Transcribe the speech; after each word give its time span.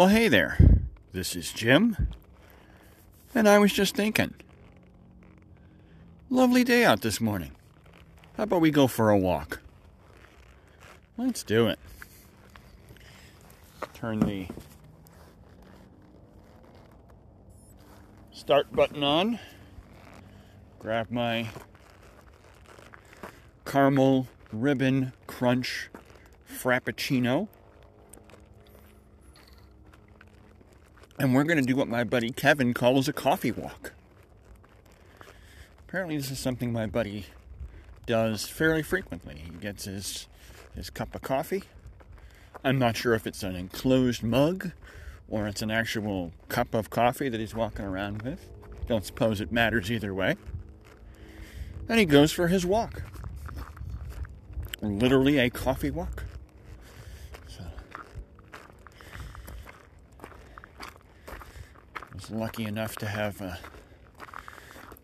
Well, 0.00 0.08
hey 0.08 0.28
there. 0.28 0.56
This 1.12 1.36
is 1.36 1.52
Jim. 1.52 2.08
And 3.34 3.46
I 3.46 3.58
was 3.58 3.70
just 3.70 3.94
thinking. 3.94 4.32
Lovely 6.30 6.64
day 6.64 6.86
out 6.86 7.02
this 7.02 7.20
morning. 7.20 7.52
How 8.38 8.44
about 8.44 8.62
we 8.62 8.70
go 8.70 8.86
for 8.86 9.10
a 9.10 9.18
walk? 9.18 9.60
Let's 11.18 11.42
do 11.42 11.66
it. 11.66 11.78
Turn 13.92 14.20
the 14.20 14.46
start 18.32 18.72
button 18.72 19.04
on. 19.04 19.38
Grab 20.78 21.10
my 21.10 21.48
caramel 23.66 24.28
ribbon 24.50 25.12
crunch 25.26 25.90
frappuccino. 26.50 27.48
And 31.20 31.34
we're 31.34 31.44
going 31.44 31.58
to 31.58 31.62
do 31.62 31.76
what 31.76 31.86
my 31.86 32.02
buddy 32.02 32.30
Kevin 32.30 32.72
calls 32.72 33.06
a 33.06 33.12
coffee 33.12 33.52
walk. 33.52 33.92
Apparently, 35.86 36.16
this 36.16 36.30
is 36.30 36.38
something 36.38 36.72
my 36.72 36.86
buddy 36.86 37.26
does 38.06 38.46
fairly 38.46 38.82
frequently. 38.82 39.34
He 39.44 39.50
gets 39.50 39.84
his, 39.84 40.28
his 40.74 40.88
cup 40.88 41.14
of 41.14 41.20
coffee. 41.20 41.64
I'm 42.64 42.78
not 42.78 42.96
sure 42.96 43.12
if 43.12 43.26
it's 43.26 43.42
an 43.42 43.54
enclosed 43.54 44.22
mug 44.22 44.70
or 45.28 45.46
it's 45.46 45.60
an 45.60 45.70
actual 45.70 46.32
cup 46.48 46.72
of 46.72 46.88
coffee 46.88 47.28
that 47.28 47.38
he's 47.38 47.54
walking 47.54 47.84
around 47.84 48.22
with. 48.22 48.48
Don't 48.88 49.04
suppose 49.04 49.42
it 49.42 49.52
matters 49.52 49.90
either 49.90 50.14
way. 50.14 50.36
And 51.86 51.98
he 51.98 52.06
goes 52.06 52.32
for 52.32 52.48
his 52.48 52.64
walk. 52.64 53.02
Literally 54.80 55.38
a 55.38 55.50
coffee 55.50 55.90
walk. 55.90 56.24
So 57.46 57.62
I 61.94 62.19
lucky 62.30 62.64
enough 62.64 62.96
to 62.96 63.06
have 63.06 63.40
uh, 63.42 63.54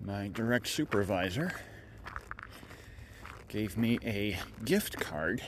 my 0.00 0.28
direct 0.28 0.68
supervisor 0.68 1.52
gave 3.48 3.76
me 3.76 3.98
a 4.04 4.38
gift 4.64 4.98
card 4.98 5.42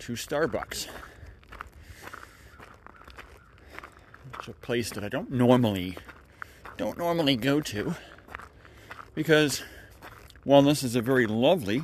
to 0.00 0.14
Starbucks. 0.14 0.88
It's 4.38 4.48
a 4.48 4.52
place 4.52 4.90
that 4.90 5.04
I 5.04 5.08
don't 5.08 5.30
normally 5.30 5.96
don't 6.76 6.98
normally 6.98 7.36
go 7.36 7.60
to 7.60 7.94
because 9.14 9.62
while 10.44 10.62
this 10.62 10.82
is 10.82 10.96
a 10.96 11.02
very 11.02 11.26
lovely 11.26 11.82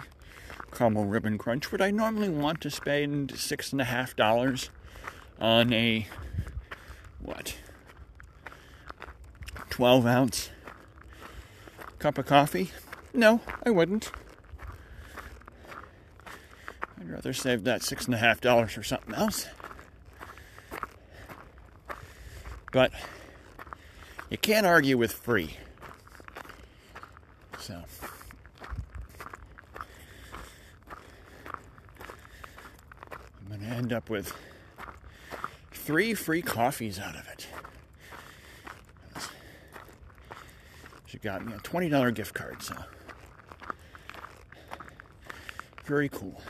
caramel 0.73 1.05
ribbon 1.05 1.39
crunch, 1.39 1.71
would 1.71 1.81
I 1.81 1.91
normally 1.91 2.29
want 2.29 2.61
to 2.63 2.71
spend 2.71 3.39
six 3.39 3.71
and 3.71 3.81
a 3.81 3.85
half 3.85 4.17
dollars 4.17 4.71
on 5.41 5.73
a 5.73 6.07
what 7.21 7.58
12 9.79 10.07
ounce 10.07 10.51
cup 12.01 12.19
of 12.19 12.27
coffee? 12.27 12.73
No, 13.15 13.41
I 13.65 13.71
wouldn't. 13.71 14.11
I'd 17.01 17.09
rather 17.09 17.33
save 17.33 17.63
that 17.63 17.85
six 17.85 18.07
and 18.07 18.13
a 18.17 18.19
half 18.19 18.41
dollars 18.41 18.73
for 18.73 18.83
something 18.83 19.15
else. 19.15 19.47
But 22.73 22.91
you 24.31 24.37
can't 24.37 24.67
argue 24.67 24.99
with 24.99 25.13
free. 25.13 25.57
So. 27.61 27.85
I'm 33.41 33.49
going 33.49 33.61
to 33.61 33.67
end 33.67 33.93
up 33.93 34.11
with 34.11 34.33
three 35.71 36.15
free 36.15 36.43
coffees 36.43 36.99
out 36.99 37.15
of 37.15 37.29
it. 37.29 37.47
Got 41.21 41.45
me 41.45 41.53
a 41.53 41.59
$20 41.59 42.15
gift 42.15 42.33
card, 42.35 42.63
so. 42.63 42.77
Very 45.85 46.09
cool. 46.09 46.41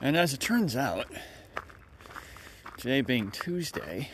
And 0.00 0.16
as 0.16 0.32
it 0.32 0.40
turns 0.40 0.76
out, 0.76 1.06
today 2.76 3.00
being 3.00 3.30
Tuesday, 3.30 4.10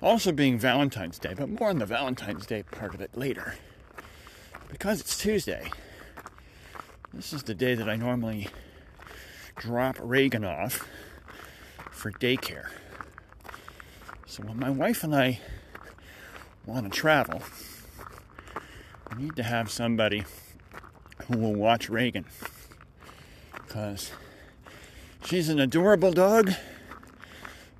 also 0.00 0.32
being 0.32 0.58
Valentine's 0.58 1.18
Day, 1.18 1.34
but 1.36 1.48
more 1.48 1.68
on 1.68 1.78
the 1.78 1.86
Valentine's 1.86 2.46
Day 2.46 2.62
part 2.62 2.94
of 2.94 3.00
it 3.00 3.10
later. 3.14 3.56
Because 4.70 5.00
it's 5.00 5.18
Tuesday, 5.18 5.70
this 7.12 7.32
is 7.32 7.42
the 7.42 7.54
day 7.54 7.74
that 7.74 7.88
I 7.88 7.96
normally 7.96 8.48
drop 9.56 9.98
Reagan 10.00 10.44
off 10.44 10.86
for 11.90 12.12
daycare. 12.12 12.68
So 14.26 14.44
when 14.44 14.58
my 14.58 14.70
wife 14.70 15.04
and 15.04 15.14
I 15.14 15.40
want 16.66 16.92
to 16.92 16.98
travel, 16.98 17.42
I 19.10 19.20
need 19.20 19.36
to 19.36 19.42
have 19.42 19.70
somebody 19.70 20.24
who 21.26 21.38
will 21.38 21.54
watch 21.54 21.88
Reagan. 21.88 22.26
Because 23.52 24.12
she's 25.24 25.48
an 25.48 25.60
adorable 25.60 26.12
dog, 26.12 26.52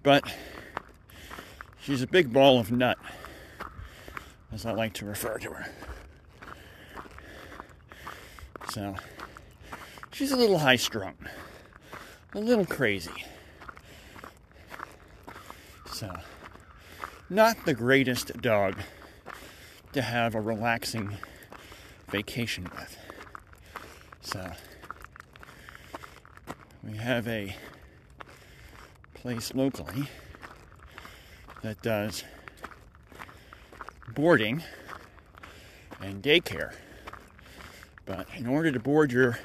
but 0.02 0.24
she's 1.80 2.02
a 2.02 2.06
big 2.06 2.32
ball 2.32 2.58
of 2.58 2.70
nut, 2.70 2.98
as 4.52 4.64
I 4.64 4.72
like 4.72 4.92
to 4.94 5.04
refer 5.04 5.38
to 5.38 5.50
her. 5.50 5.66
So, 8.70 8.94
she's 10.12 10.30
a 10.30 10.36
little 10.36 10.58
high 10.58 10.76
strung, 10.76 11.14
a 12.34 12.38
little 12.38 12.66
crazy. 12.66 13.24
So, 15.92 16.14
not 17.30 17.64
the 17.64 17.74
greatest 17.74 18.42
dog 18.42 18.74
to 19.92 20.02
have 20.02 20.34
a 20.34 20.40
relaxing 20.40 21.16
vacation 22.10 22.64
with. 22.64 22.98
So, 24.20 24.50
we 26.82 26.96
have 26.96 27.28
a 27.28 27.54
place 29.14 29.54
locally 29.54 30.08
that 31.62 31.80
does 31.82 32.24
boarding 34.08 34.64
and 36.00 36.22
daycare. 36.22 36.74
But 38.06 38.26
in 38.36 38.48
order 38.48 38.72
to 38.72 38.80
board 38.80 39.12
your 39.12 39.38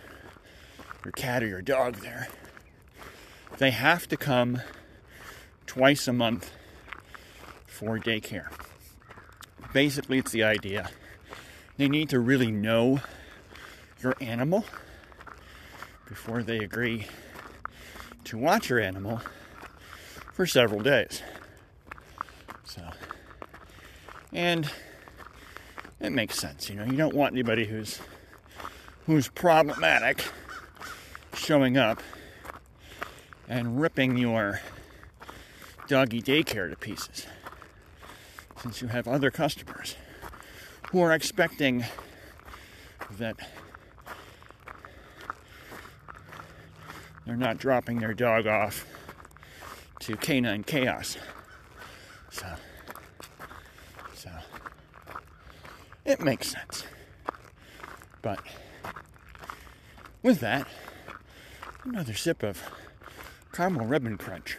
your 1.04 1.12
cat 1.12 1.44
or 1.44 1.48
your 1.48 1.62
dog 1.62 1.98
there, 1.98 2.30
they 3.60 3.70
have 3.70 4.08
to 4.08 4.18
come 4.18 4.62
twice 5.68 6.08
a 6.08 6.14
month 6.14 6.50
for 7.76 8.00
daycare. 8.00 8.48
Basically, 9.74 10.18
it's 10.18 10.32
the 10.32 10.46
idea 10.46 10.90
they 11.76 11.90
need 11.90 12.08
to 12.10 12.20
really 12.22 12.50
know 12.50 13.02
your 14.02 14.16
animal 14.22 14.64
before 16.08 16.42
they 16.42 16.60
agree 16.60 17.06
to 18.24 18.38
watch 18.38 18.70
your 18.70 18.80
animal 18.80 19.20
for 20.34 20.46
several 20.46 20.80
days. 20.80 21.22
So, 22.64 22.82
and 24.32 24.72
it 26.00 26.14
makes 26.14 26.40
sense, 26.40 26.70
you 26.70 26.76
know. 26.78 26.86
You 26.86 26.96
don't 26.96 27.14
want 27.14 27.34
anybody 27.34 27.66
who's 27.66 28.00
who's 29.06 29.28
problematic 29.28 30.24
showing 31.34 31.76
up 31.76 32.02
and 33.50 33.82
ripping 33.82 34.18
your 34.18 34.62
doggy 35.90 36.22
daycare 36.22 36.70
to 36.70 36.78
pieces. 36.78 37.28
Since 38.66 38.82
you 38.82 38.88
have 38.88 39.08
other 39.08 39.30
customers 39.30 39.96
who 40.90 41.00
are 41.00 41.14
expecting 41.14 41.86
that 43.20 43.38
they're 47.28 47.36
not 47.36 47.60
dropping 47.60 48.00
their 48.00 48.16
dog 48.16 48.48
off 48.48 48.88
to 50.00 50.18
canine 50.18 50.64
chaos. 50.64 51.16
So, 52.32 52.48
so 54.16 54.32
it 56.04 56.20
makes 56.22 56.50
sense. 56.50 56.86
But 58.24 58.40
with 60.24 60.40
that, 60.40 60.68
another 61.84 62.16
sip 62.16 62.42
of 62.42 62.64
caramel 63.54 63.86
ribbon 63.86 64.18
crunch. 64.18 64.58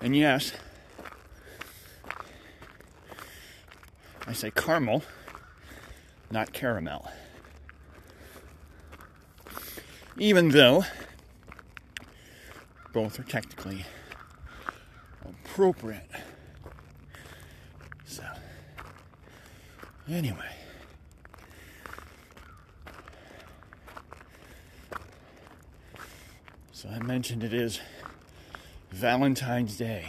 And 0.00 0.16
yes, 0.16 0.52
I 4.26 4.32
say 4.32 4.50
caramel, 4.50 5.02
not 6.30 6.52
caramel. 6.52 7.10
Even 10.16 10.50
though 10.50 10.84
both 12.92 13.18
are 13.18 13.24
technically 13.24 13.84
appropriate. 15.24 16.10
So, 18.04 18.24
anyway. 20.08 20.54
So 26.72 26.88
I 26.88 27.00
mentioned 27.00 27.42
it 27.42 27.52
is 27.52 27.80
Valentine's 28.90 29.76
Day. 29.76 30.06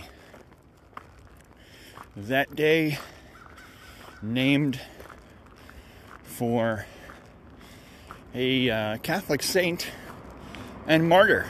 That 2.15 2.55
day 2.55 2.97
named 4.21 4.79
for 6.23 6.85
a 8.33 8.69
uh, 8.69 8.97
Catholic 8.97 9.43
saint 9.43 9.87
and 10.87 11.07
martyr. 11.07 11.45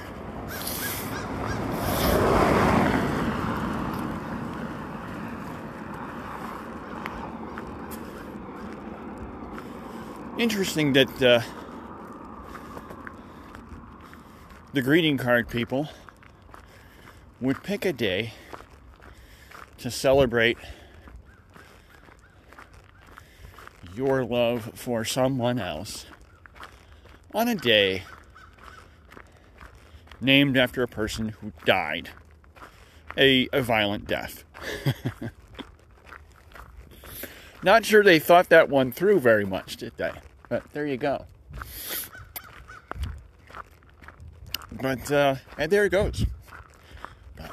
Interesting 10.37 10.93
that 10.93 11.21
uh, 11.21 11.41
the 14.71 14.81
greeting 14.81 15.17
card 15.17 15.49
people 15.49 15.89
would 17.41 17.63
pick 17.63 17.85
a 17.85 17.93
day 17.93 18.33
to 19.77 19.89
celebrate 19.89 20.57
your 23.95 24.23
love 24.23 24.71
for 24.75 25.03
someone 25.05 25.59
else 25.59 26.05
on 27.33 27.47
a 27.47 27.55
day 27.55 28.03
named 30.21 30.57
after 30.57 30.83
a 30.83 30.87
person 30.87 31.29
who 31.29 31.51
died 31.65 32.09
a, 33.17 33.47
a 33.53 33.61
violent 33.61 34.07
death. 34.07 34.43
Not 37.63 37.85
sure 37.85 38.03
they 38.03 38.19
thought 38.19 38.49
that 38.49 38.69
one 38.69 38.91
through 38.91 39.19
very 39.19 39.45
much, 39.45 39.77
did 39.77 39.93
they? 39.97 40.11
But 40.47 40.63
there 40.71 40.87
you 40.87 40.97
go. 40.97 41.25
But 44.71 45.11
uh, 45.11 45.35
and 45.57 45.71
there 45.71 45.85
it 45.85 45.89
goes. 45.89 46.25
But 47.35 47.51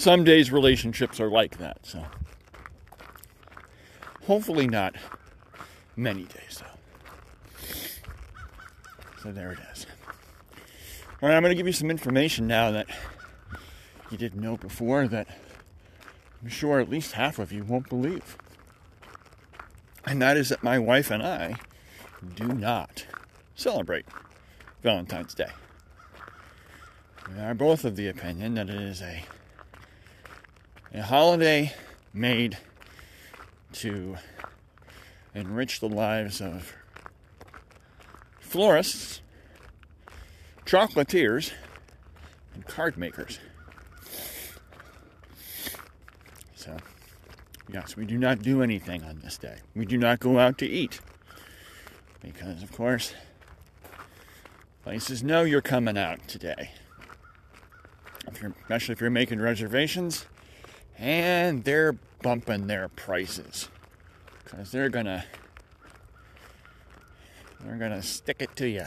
some 0.00 0.24
days 0.24 0.50
relationships 0.50 1.20
are 1.20 1.28
like 1.28 1.58
that, 1.58 1.84
so 1.84 2.04
hopefully 4.26 4.66
not 4.66 4.94
many 5.94 6.22
days 6.22 6.60
though. 6.60 7.64
So 9.22 9.30
there 9.30 9.52
it 9.52 9.58
is. 9.72 9.86
All 11.22 11.28
right, 11.28 11.36
I'm 11.36 11.42
going 11.42 11.50
to 11.50 11.56
give 11.56 11.66
you 11.66 11.74
some 11.74 11.90
information 11.90 12.46
now 12.46 12.70
that 12.70 12.86
you 14.10 14.16
didn't 14.16 14.40
know 14.40 14.56
before 14.56 15.06
that 15.08 15.28
I'm 16.42 16.48
sure 16.48 16.80
at 16.80 16.88
least 16.88 17.12
half 17.12 17.38
of 17.38 17.52
you 17.52 17.62
won't 17.62 17.90
believe 17.90 18.38
and 20.06 20.22
that 20.22 20.38
is 20.38 20.48
that 20.48 20.62
my 20.62 20.78
wife 20.78 21.10
and 21.10 21.22
I 21.22 21.56
do 22.34 22.48
not 22.48 23.06
celebrate 23.54 24.06
Valentine's 24.82 25.34
Day. 25.34 25.50
We 27.32 27.38
are 27.40 27.54
both 27.54 27.84
of 27.84 27.96
the 27.96 28.08
opinion 28.08 28.54
that 28.54 28.70
it 28.70 28.80
is 28.80 29.02
a, 29.02 29.22
a 30.92 31.02
holiday 31.02 31.72
made 32.12 32.58
to 33.72 34.16
enrich 35.34 35.80
the 35.80 35.88
lives 35.88 36.40
of 36.40 36.74
florists, 38.40 39.20
chocolatiers, 40.66 41.52
and 42.54 42.66
card 42.66 42.96
makers. 42.96 43.38
So, 46.56 46.76
Yes, 47.72 47.96
we 47.96 48.04
do 48.04 48.18
not 48.18 48.42
do 48.42 48.62
anything 48.62 49.04
on 49.04 49.20
this 49.20 49.38
day. 49.38 49.58
We 49.76 49.84
do 49.84 49.96
not 49.96 50.18
go 50.18 50.38
out 50.38 50.58
to 50.58 50.66
eat. 50.66 51.00
Because, 52.20 52.62
of 52.62 52.72
course, 52.72 53.14
places 54.82 55.22
know 55.22 55.44
you're 55.44 55.60
coming 55.60 55.96
out 55.96 56.26
today. 56.26 56.72
If 58.26 58.42
especially 58.42 58.92
if 58.94 59.00
you're 59.00 59.10
making 59.10 59.40
reservations, 59.40 60.26
and 61.00 61.64
they're 61.64 61.94
bumping 62.22 62.66
their 62.66 62.88
prices. 62.88 63.68
Because 64.44 64.70
they're 64.70 64.90
gonna 64.90 65.24
they're 67.64 67.76
gonna 67.76 68.02
stick 68.02 68.36
it 68.40 68.54
to 68.56 68.68
you. 68.68 68.84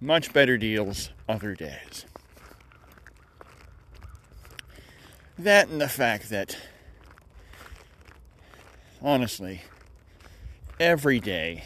Much 0.00 0.32
better 0.32 0.58
deals 0.58 1.10
other 1.26 1.54
days. 1.54 2.04
That 5.38 5.68
and 5.68 5.80
the 5.80 5.88
fact 5.88 6.28
that, 6.30 6.56
honestly, 9.02 9.62
every 10.78 11.20
day 11.20 11.64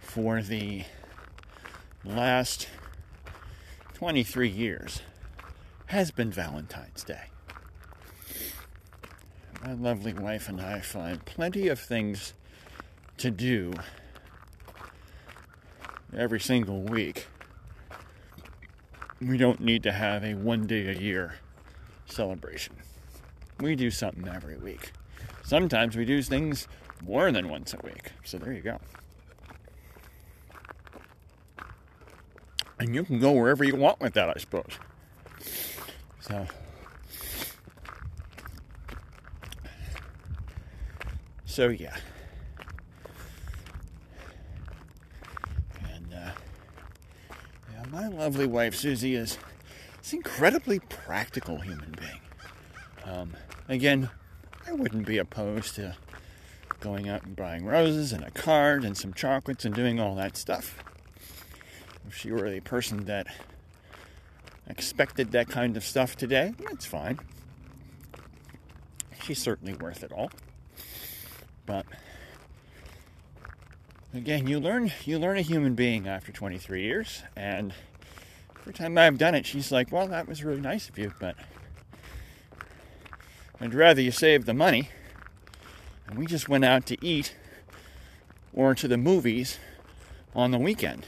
for 0.00 0.42
the 0.42 0.84
last 2.04 2.68
23 3.94 4.48
years 4.48 5.00
has 5.92 6.10
been 6.10 6.30
Valentine's 6.30 7.04
Day. 7.04 7.24
My 9.62 9.74
lovely 9.74 10.14
wife 10.14 10.48
and 10.48 10.58
I 10.58 10.80
find 10.80 11.22
plenty 11.26 11.68
of 11.68 11.78
things 11.78 12.32
to 13.18 13.30
do 13.30 13.74
every 16.16 16.40
single 16.40 16.80
week. 16.80 17.26
We 19.20 19.36
don't 19.36 19.60
need 19.60 19.82
to 19.82 19.92
have 19.92 20.24
a 20.24 20.32
one 20.32 20.66
day 20.66 20.88
a 20.88 20.98
year 20.98 21.34
celebration. 22.06 22.74
We 23.60 23.76
do 23.76 23.90
something 23.90 24.26
every 24.26 24.56
week. 24.56 24.92
Sometimes 25.44 25.94
we 25.94 26.06
do 26.06 26.22
things 26.22 26.68
more 27.04 27.30
than 27.30 27.50
once 27.50 27.74
a 27.74 27.84
week. 27.84 28.12
So 28.24 28.38
there 28.38 28.54
you 28.54 28.62
go. 28.62 28.78
And 32.80 32.94
you 32.94 33.04
can 33.04 33.20
go 33.20 33.32
wherever 33.32 33.62
you 33.62 33.76
want 33.76 34.00
with 34.00 34.14
that, 34.14 34.30
I 34.30 34.40
suppose. 34.40 34.78
So. 36.22 36.46
So 41.44 41.68
yeah. 41.68 41.96
And 45.92 46.14
uh, 46.14 46.30
yeah, 47.72 47.84
my 47.90 48.06
lovely 48.06 48.46
wife 48.46 48.76
Susie 48.76 49.16
is 49.16 49.36
an 50.12 50.18
incredibly 50.18 50.78
practical 50.78 51.58
human 51.58 51.94
being. 51.98 52.20
Um, 53.04 53.34
again, 53.68 54.08
I 54.68 54.72
wouldn't 54.72 55.06
be 55.06 55.18
opposed 55.18 55.74
to 55.74 55.96
going 56.78 57.08
out 57.08 57.24
and 57.24 57.34
buying 57.34 57.66
roses 57.66 58.12
and 58.12 58.22
a 58.22 58.30
card 58.30 58.84
and 58.84 58.96
some 58.96 59.12
chocolates 59.12 59.64
and 59.64 59.74
doing 59.74 59.98
all 59.98 60.14
that 60.14 60.36
stuff. 60.36 60.78
If 62.06 62.16
she 62.16 62.30
were 62.30 62.48
the 62.48 62.60
person 62.60 63.06
that 63.06 63.26
expected 64.66 65.32
that 65.32 65.48
kind 65.48 65.76
of 65.76 65.84
stuff 65.84 66.16
today, 66.16 66.54
that's 66.58 66.86
fine. 66.86 67.18
She's 69.22 69.40
certainly 69.40 69.74
worth 69.74 70.02
it 70.02 70.12
all. 70.12 70.30
But 71.66 71.86
again, 74.12 74.46
you 74.46 74.58
learn 74.58 74.92
you 75.04 75.18
learn 75.18 75.38
a 75.38 75.42
human 75.42 75.74
being 75.74 76.08
after 76.08 76.32
23 76.32 76.82
years 76.82 77.22
and 77.36 77.72
every 78.60 78.72
time 78.72 78.96
I've 78.98 79.18
done 79.18 79.34
it, 79.34 79.46
she's 79.46 79.70
like, 79.70 79.92
Well, 79.92 80.08
that 80.08 80.28
was 80.28 80.44
really 80.44 80.60
nice 80.60 80.88
of 80.88 80.98
you, 80.98 81.12
but 81.20 81.36
I'd 83.60 83.74
rather 83.74 84.00
you 84.00 84.10
save 84.10 84.44
the 84.44 84.54
money. 84.54 84.88
And 86.06 86.18
we 86.18 86.26
just 86.26 86.48
went 86.48 86.64
out 86.64 86.84
to 86.86 87.04
eat 87.04 87.36
or 88.52 88.74
to 88.74 88.88
the 88.88 88.96
movies 88.96 89.58
on 90.34 90.50
the 90.50 90.58
weekend 90.58 91.06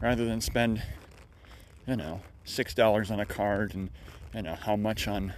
rather 0.00 0.24
than 0.24 0.40
spend, 0.40 0.82
you 1.86 1.96
know, 1.96 2.20
$6 2.46 3.10
on 3.10 3.20
a 3.20 3.26
card 3.26 3.74
and, 3.74 3.90
know, 4.42 4.54
how 4.54 4.76
much 4.76 5.06
on, 5.06 5.34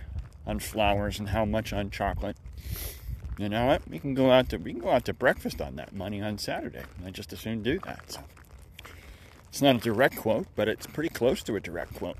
on 0.46 0.58
flowers 0.58 1.18
and 1.18 1.30
how 1.30 1.44
much 1.44 1.72
on 1.72 1.90
chocolate. 1.90 2.36
You 3.38 3.48
know 3.48 3.66
what? 3.66 3.88
We 3.88 3.98
can 3.98 4.14
go 4.14 4.30
out 4.30 4.50
to 4.50 4.58
we 4.58 4.72
can 4.72 4.82
go 4.82 4.90
out 4.90 5.06
to 5.06 5.14
breakfast 5.14 5.60
on 5.60 5.76
that 5.76 5.94
money 5.94 6.20
on 6.20 6.38
Saturday. 6.38 6.82
I 7.04 7.10
just 7.10 7.32
as 7.32 7.40
soon 7.40 7.62
do 7.62 7.78
that. 7.80 8.12
So. 8.12 8.20
It's 9.48 9.60
not 9.60 9.76
a 9.76 9.78
direct 9.78 10.16
quote, 10.16 10.46
but 10.56 10.66
it's 10.66 10.86
pretty 10.86 11.10
close 11.10 11.42
to 11.42 11.56
a 11.56 11.60
direct 11.60 11.94
quote. 11.94 12.16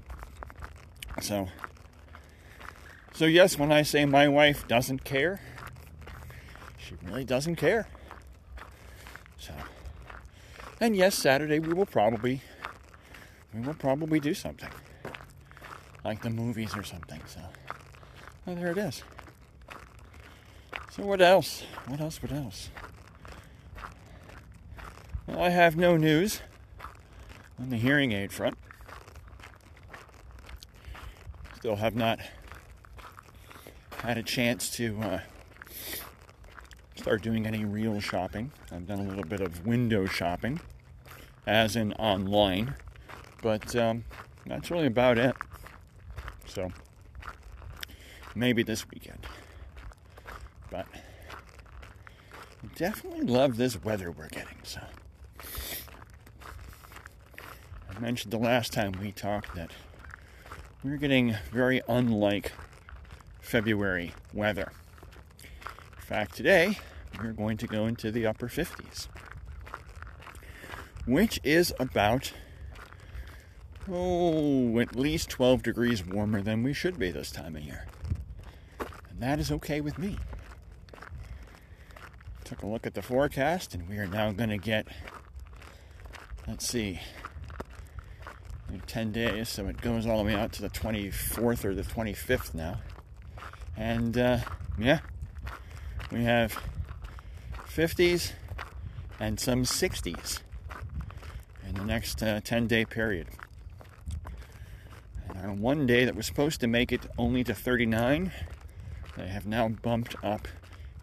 So, 1.23 1.49
so 3.15 3.25
yes, 3.25 3.59
when 3.59 3.73
I 3.73 3.83
say 3.83 4.05
my 4.05 4.29
wife 4.29 4.69
doesn't 4.69 5.05
care, 5.05 5.41
she 6.77 6.95
really 7.03 7.25
doesn't 7.25 7.57
care. 7.57 7.89
So, 9.39 9.53
and 10.79 10.95
yes, 10.95 11.15
Saturday 11.15 11.59
we 11.59 11.73
will 11.73 11.87
probably 11.87 12.43
we 13.55 13.61
will 13.61 13.75
probably 13.75 14.21
do 14.21 14.35
something 14.35 14.71
like 16.05 16.23
the 16.23 16.31
movies 16.31 16.77
or 16.77 16.83
something. 16.83 17.21
So, 17.27 17.41
well, 18.47 18.57
there 18.57 18.71
it 18.71 18.79
is. 18.79 19.03
So 20.91 21.05
what 21.05 21.21
else? 21.21 21.63
What 21.87 22.01
else? 22.01 22.23
What 22.23 22.33
else? 22.33 22.71
Well, 25.27 25.41
I 25.41 25.51
have 25.51 25.77
no 25.77 25.97
news 25.97 26.41
on 27.59 27.71
the 27.71 27.77
hearing 27.77 28.13
aid 28.13 28.33
front. 28.33 28.59
Still 31.57 31.77
have 31.77 31.95
not 31.95 32.19
had 33.99 34.19
a 34.19 34.23
chance 34.23 34.69
to 34.71 34.99
uh, 35.01 35.21
start 36.97 37.23
doing 37.23 37.47
any 37.47 37.65
real 37.65 38.01
shopping. 38.01 38.51
I've 38.73 38.87
done 38.87 38.99
a 38.99 39.05
little 39.05 39.25
bit 39.25 39.41
of 39.41 39.65
window 39.65 40.07
shopping 40.07 40.61
as 41.47 41.77
in 41.77 41.93
online, 41.95 42.75
but 43.43 43.77
um, 43.77 44.05
that's 44.47 44.71
really 44.71 44.87
about 44.87 45.19
it. 45.19 45.37
So 46.47 46.71
maybe 48.35 48.63
this 48.63 48.89
weekend. 48.89 49.27
But 50.71 50.87
definitely 52.77 53.27
love 53.27 53.57
this 53.57 53.83
weather 53.83 54.11
we're 54.11 54.29
getting. 54.29 54.57
So 54.63 54.81
I 57.91 57.99
mentioned 58.01 58.33
the 58.33 58.39
last 58.39 58.73
time 58.73 58.93
we 59.01 59.13
talked 59.13 59.55
that 59.55 59.73
we're 60.83 60.97
getting 60.97 61.37
very 61.53 61.83
unlike 61.89 62.53
February 63.41 64.15
weather. 64.33 64.73
In 65.97 66.03
fact, 66.03 66.35
today 66.35 66.79
we're 67.21 67.33
going 67.33 67.57
to 67.59 67.67
go 67.67 67.87
into 67.87 68.11
the 68.11 68.27
upper 68.27 68.49
50s, 68.49 69.09
which 71.07 71.39
is 71.45 71.75
about 71.79 72.33
oh, 73.91 74.79
at 74.79 74.97
least 74.97 75.31
12 75.31 75.63
degrees 75.63 76.07
warmer 76.07 76.43
than 76.43 76.63
we 76.63 76.73
should 76.73 76.99
be 76.99 77.11
this 77.11 77.31
time 77.31 77.57
of 77.57 77.63
year. 77.63 77.87
And 79.11 79.21
that 79.21 79.39
is 79.39 79.51
okay 79.53 79.81
with 79.81 79.99
me. 79.99 80.19
Took 82.45 82.63
a 82.63 82.67
look 82.67 82.87
at 82.87 82.95
the 82.95 83.03
forecast, 83.03 83.75
and 83.75 83.89
we 83.89 83.99
are 83.99 84.07
now 84.07 84.31
going 84.33 84.51
to 84.51 84.59
get, 84.59 84.87
let's 86.47 86.69
see, 86.69 87.01
10 88.87 89.13
days, 89.13 89.49
so 89.49 89.67
it 89.67 89.81
goes 89.81 90.07
all 90.07 90.19
the 90.19 90.25
way 90.25 90.35
out 90.35 90.53
to 90.53 90.63
the 90.63 90.71
24th 90.71 91.65
or 91.65 91.75
the 91.75 91.83
25th 91.83 92.55
now. 92.55 92.81
And 93.77 94.17
uh, 94.17 94.39
yeah, 94.79 95.01
we 96.11 96.25
have 96.25 96.59
50s 97.67 98.33
and 99.21 99.39
some 99.39 99.65
60s 99.65 100.41
in 101.67 101.75
the 101.75 101.85
next 101.85 102.23
uh, 102.23 102.41
10 102.43 102.67
day 102.67 102.85
period. 102.85 103.29
On 105.53 105.61
one 105.61 105.87
day 105.87 106.07
that 106.07 106.17
was 106.17 106.25
supposed 106.25 106.63
to 106.63 106.67
make 106.67 106.93
it 106.93 107.03
only 107.19 107.45
to 107.45 107.53
39, 107.53 108.33
they 109.19 109.27
have 109.27 109.45
now 109.45 109.69
bumped 109.69 110.17
up 110.25 110.49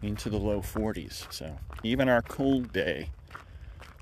into 0.02 0.28
the 0.28 0.38
low 0.38 0.60
40s. 0.60 1.32
So 1.32 1.56
even 1.84 2.08
our 2.08 2.20
cold 2.20 2.72
day, 2.72 3.10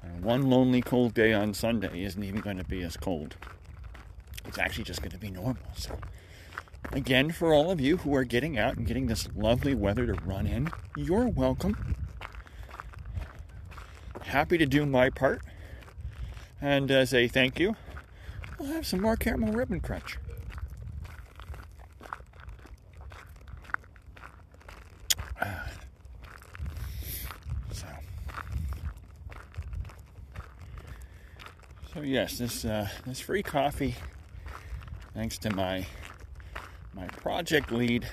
uh, 0.02 0.06
one 0.22 0.48
lonely 0.48 0.80
cold 0.80 1.12
day 1.12 1.34
on 1.34 1.52
Sunday, 1.52 2.02
isn't 2.02 2.24
even 2.24 2.40
going 2.40 2.56
to 2.56 2.64
be 2.64 2.82
as 2.82 2.96
cold. 2.96 3.36
It's 4.46 4.56
actually 4.56 4.84
just 4.84 5.02
going 5.02 5.10
to 5.10 5.18
be 5.18 5.30
normal. 5.30 5.58
So, 5.76 5.98
again, 6.92 7.30
for 7.30 7.52
all 7.52 7.70
of 7.70 7.78
you 7.78 7.98
who 7.98 8.14
are 8.14 8.24
getting 8.24 8.58
out 8.58 8.78
and 8.78 8.86
getting 8.86 9.06
this 9.06 9.28
lovely 9.36 9.74
weather 9.74 10.06
to 10.06 10.14
run 10.14 10.46
in, 10.46 10.70
you're 10.96 11.28
welcome. 11.28 11.94
Happy 14.22 14.56
to 14.56 14.64
do 14.64 14.86
my 14.86 15.10
part. 15.10 15.42
And 16.58 16.90
as 16.90 17.12
a 17.12 17.28
thank 17.28 17.60
you, 17.60 17.76
I'll 18.58 18.66
have 18.68 18.86
some 18.86 19.02
more 19.02 19.14
caramel 19.14 19.52
ribbon 19.52 19.80
crunch. 19.80 20.16
So, 27.72 27.86
so 31.98 32.04
yes, 32.04 32.38
this 32.38 32.64
uh, 32.64 32.88
this 33.06 33.18
free 33.18 33.42
coffee 33.42 33.96
thanks 35.14 35.36
to 35.38 35.50
my 35.50 35.84
my 36.94 37.08
project 37.08 37.72
lead 37.72 38.08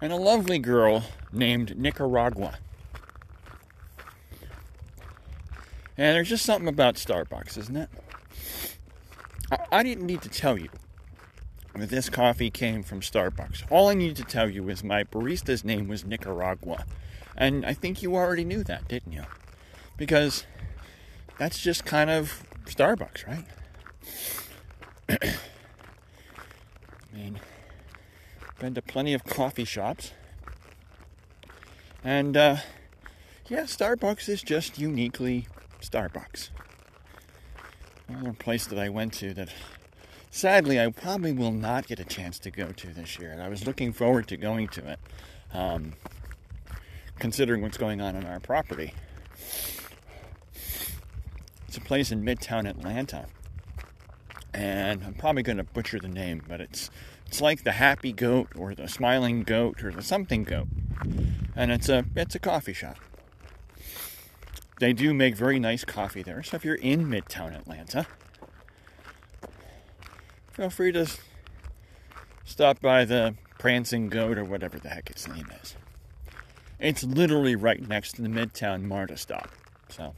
and 0.00 0.12
a 0.12 0.16
lovely 0.16 0.58
girl 0.58 1.04
named 1.32 1.78
Nicaragua. 1.78 2.58
And 5.96 6.16
there's 6.16 6.28
just 6.28 6.44
something 6.44 6.66
about 6.68 6.96
Starbucks, 6.96 7.56
isn't 7.56 7.76
it? 7.76 7.88
I, 9.52 9.58
I 9.70 9.82
didn't 9.84 10.06
need 10.06 10.22
to 10.22 10.28
tell 10.28 10.58
you 10.58 10.70
that 11.76 11.90
this 11.90 12.08
coffee 12.08 12.50
came 12.50 12.82
from 12.82 13.02
Starbucks. 13.02 13.70
All 13.70 13.88
I 13.88 13.94
needed 13.94 14.16
to 14.16 14.24
tell 14.24 14.50
you 14.50 14.68
is 14.68 14.82
my 14.82 15.04
barista's 15.04 15.64
name 15.64 15.86
was 15.86 16.04
Nicaragua. 16.04 16.86
And 17.36 17.64
I 17.64 17.74
think 17.74 18.02
you 18.02 18.16
already 18.16 18.44
knew 18.44 18.64
that, 18.64 18.88
didn't 18.88 19.12
you? 19.12 19.26
Because 19.96 20.44
that's 21.40 21.58
just 21.58 21.86
kind 21.86 22.10
of 22.10 22.44
Starbucks, 22.66 23.26
right? 23.26 23.46
I 25.08 25.16
mean, 27.14 27.40
been 28.58 28.74
to 28.74 28.82
plenty 28.82 29.14
of 29.14 29.24
coffee 29.24 29.64
shops. 29.64 30.12
And, 32.04 32.36
uh, 32.36 32.56
yeah, 33.48 33.62
Starbucks 33.62 34.28
is 34.28 34.42
just 34.42 34.78
uniquely 34.78 35.46
Starbucks. 35.80 36.50
Another 38.06 38.34
place 38.34 38.66
that 38.66 38.78
I 38.78 38.90
went 38.90 39.14
to 39.14 39.32
that 39.32 39.48
sadly 40.30 40.78
I 40.78 40.90
probably 40.90 41.32
will 41.32 41.52
not 41.52 41.86
get 41.86 41.98
a 41.98 42.04
chance 42.04 42.38
to 42.40 42.50
go 42.50 42.70
to 42.70 42.88
this 42.88 43.18
year. 43.18 43.32
And 43.32 43.40
I 43.40 43.48
was 43.48 43.66
looking 43.66 43.94
forward 43.94 44.28
to 44.28 44.36
going 44.36 44.68
to 44.68 44.90
it, 44.90 44.98
um, 45.54 45.94
considering 47.18 47.62
what's 47.62 47.78
going 47.78 48.02
on 48.02 48.14
in 48.14 48.26
our 48.26 48.40
property. 48.40 48.92
It's 51.70 51.76
a 51.76 51.80
place 51.80 52.10
in 52.10 52.24
Midtown 52.24 52.68
Atlanta 52.68 53.26
and 54.52 55.04
I'm 55.04 55.14
probably 55.14 55.44
going 55.44 55.58
to 55.58 55.62
butcher 55.62 56.00
the 56.00 56.08
name, 56.08 56.42
but 56.48 56.60
it's 56.60 56.90
it's 57.28 57.40
like 57.40 57.62
the 57.62 57.70
happy 57.70 58.12
goat 58.12 58.48
or 58.56 58.74
the 58.74 58.88
smiling 58.88 59.44
goat 59.44 59.84
or 59.84 59.92
the 59.92 60.02
something 60.02 60.42
goat, 60.42 60.66
and 61.54 61.70
it's 61.70 61.88
a 61.88 62.06
it's 62.16 62.34
a 62.34 62.40
coffee 62.40 62.72
shop. 62.72 62.96
They 64.80 64.92
do 64.92 65.14
make 65.14 65.36
very 65.36 65.60
nice 65.60 65.84
coffee 65.84 66.24
there, 66.24 66.42
so 66.42 66.56
if 66.56 66.64
you're 66.64 66.74
in 66.74 67.06
Midtown 67.06 67.56
Atlanta, 67.56 68.04
feel 70.50 70.70
free 70.70 70.90
to 70.90 71.06
stop 72.44 72.80
by 72.80 73.04
the 73.04 73.36
Prancing 73.60 74.08
Goat 74.08 74.38
or 74.38 74.44
whatever 74.44 74.80
the 74.80 74.88
heck 74.88 75.08
its 75.08 75.28
name 75.28 75.46
is. 75.62 75.76
It's 76.80 77.04
literally 77.04 77.54
right 77.54 77.86
next 77.86 78.16
to 78.16 78.22
the 78.22 78.28
Midtown 78.28 78.82
MARTA 78.82 79.16
stop, 79.18 79.50
so 79.88 80.16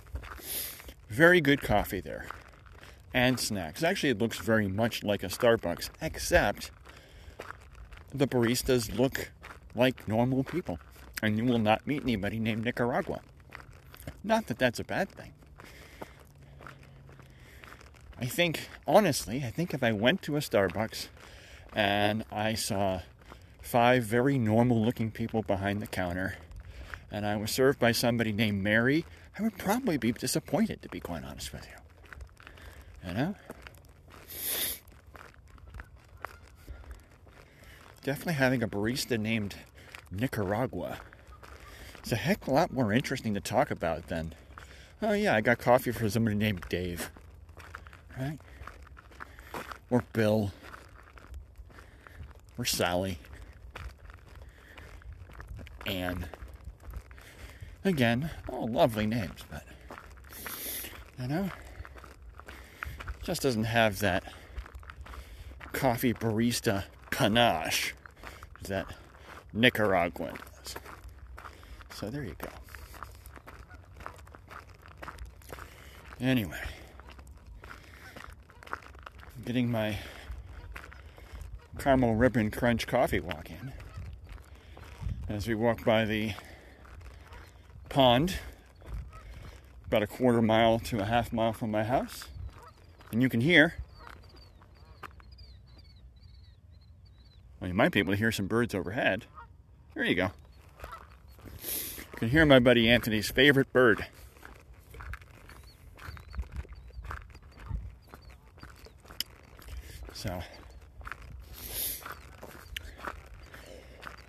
very 1.13 1.43
good 1.43 1.61
coffee 1.61 2.01
there 2.01 2.27
and 3.13 3.39
snacks. 3.39 3.83
Actually, 3.83 4.09
it 4.09 4.19
looks 4.19 4.39
very 4.39 4.67
much 4.67 5.05
like 5.05 5.23
a 5.23 5.27
Starbucks, 5.27 5.91
except 6.01 6.71
the 8.15 8.27
baristas 8.27 8.99
look 8.99 9.31
like 9.75 10.09
normal 10.09 10.43
people. 10.43 10.79
And 11.23 11.37
you 11.37 11.45
will 11.45 11.59
not 11.59 11.87
meet 11.87 12.03
anybody 12.03 12.41
named 12.41 12.65
Nicaragua. 12.65 13.21
Not 14.25 14.47
that 14.47 14.59
that's 14.59 14.81
a 14.81 14.85
bad 14.85 15.11
thing. 15.11 15.33
I 18.19 18.25
think, 18.25 18.69
honestly, 18.87 19.45
I 19.45 19.51
think 19.51 19.75
if 19.75 19.83
I 19.83 19.93
went 19.93 20.23
to 20.23 20.37
a 20.37 20.41
Starbucks 20.41 21.09
and 21.75 22.25
I 22.33 22.55
saw 22.55 23.03
five 23.61 24.05
very 24.05 24.39
normal 24.39 24.83
looking 24.83 25.11
people 25.11 25.43
behind 25.43 25.83
the 25.83 25.87
counter 25.87 26.37
and 27.11 27.27
I 27.27 27.37
was 27.37 27.51
served 27.51 27.79
by 27.79 27.93
somebody 27.93 28.33
named 28.33 28.63
Mary, 28.63 29.05
I 29.39 29.43
would 29.43 29.57
probably 29.57 29.97
be 29.97 30.13
disappointed, 30.13 30.83
to 30.83 30.89
be 30.89 31.01
quite 31.01 31.25
honest 31.25 31.53
with 31.53 31.67
you. 31.67 33.09
You 33.09 33.15
know? 33.15 33.35
Definitely 38.03 38.35
having 38.35 38.63
a 38.63 38.69
barista 38.69 39.19
named 39.19 39.57
Nicaragua. 40.11 40.99
It's 41.99 42.13
a 42.13 42.17
heck 42.17 42.43
of 42.43 42.49
a 42.49 42.51
lot 42.51 42.73
more 42.73 42.93
interesting 42.93 43.33
to 43.35 43.41
talk 43.41 43.71
about 43.71 44.09
than, 44.09 44.35
oh 45.01 45.13
yeah, 45.13 45.35
I 45.35 45.41
got 45.41 45.59
coffee 45.59 45.93
for 45.93 46.11
somebody 46.11 46.37
named 46.37 46.65
Dave. 46.69 47.11
Right? 48.19 48.39
Or 49.89 50.03
Bill. 50.13 50.53
Or 52.59 52.65
Sally. 52.65 53.19
Anne. 55.87 56.27
Again, 57.85 58.31
all 58.49 58.69
lovely 58.69 59.07
names, 59.07 59.45
but, 59.51 59.65
you 61.21 61.27
know? 61.27 61.51
just 63.23 63.43
doesn't 63.43 63.65
have 63.65 64.01
that 64.01 64.25
coffee 65.73 66.13
barista 66.13 66.85
panache 67.11 67.95
that 68.63 68.87
Nicaraguan 69.53 70.35
does. 70.35 70.77
So 71.95 72.11
there 72.11 72.25
you 72.25 72.35
go. 72.39 72.49
Anyway, 76.21 76.61
getting 79.45 79.71
my 79.71 79.99
caramel 81.79 82.15
ribbon 82.15 82.51
crunch 82.51 82.87
coffee 82.87 83.21
walk 83.21 83.51
in 83.51 83.73
as 85.29 85.49
we 85.49 85.55
walk 85.55 85.85
by 85.85 86.05
the 86.05 86.33
pond 87.93 88.37
about 89.87 90.03
a 90.03 90.07
quarter 90.07 90.41
mile 90.41 90.79
to 90.79 90.99
a 90.99 91.05
half 91.05 91.31
mile 91.31 91.53
from 91.53 91.71
my 91.71 91.85
house. 91.85 92.25
And 93.11 93.21
you 93.21 93.29
can 93.29 93.43
hear, 93.43 93.75
well, 97.61 97.69
you 97.69 97.75
might 97.75 97.93
be 97.93 97.99
able 97.99 98.15
to 98.15 98.17
hear 98.17 98.33
some 98.33 98.47
birds 98.47 98.75
overhead. 98.75 99.27
There 99.95 100.05
you 100.05 100.15
go. 100.15 100.31
You 101.63 102.19
can 102.19 102.29
hear 102.31 102.47
my 102.47 102.59
buddy 102.59 102.89
Anthony's 102.89 103.31
favorite 103.31 103.71
bird. 103.75 104.07
So, 110.15 110.41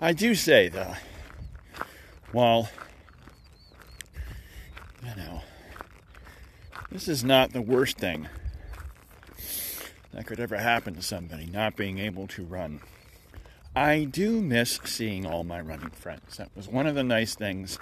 I 0.02 0.12
do 0.12 0.36
say 0.36 0.68
though, 0.68 0.96
while 2.34 2.68
this 6.94 7.08
is 7.08 7.24
not 7.24 7.52
the 7.52 7.62
worst 7.62 7.98
thing 7.98 8.30
that 10.14 10.28
could 10.28 10.40
ever 10.40 10.58
happen 10.58 10.94
to 10.94 11.02
somebody 11.02 11.48
not 11.48 11.76
being 11.76 11.98
able 11.98 12.28
to 12.28 12.44
run. 12.46 12.80
I 13.76 14.04
do 14.04 14.40
miss 14.40 14.80
seeing 14.86 15.26
all 15.26 15.44
my 15.44 15.60
running 15.60 15.90
friends. 15.90 16.38
That 16.38 16.50
was 16.56 16.68
one 16.68 16.86
of 16.86 16.94
the 16.94 17.04
nice 17.04 17.34
things. 17.34 17.80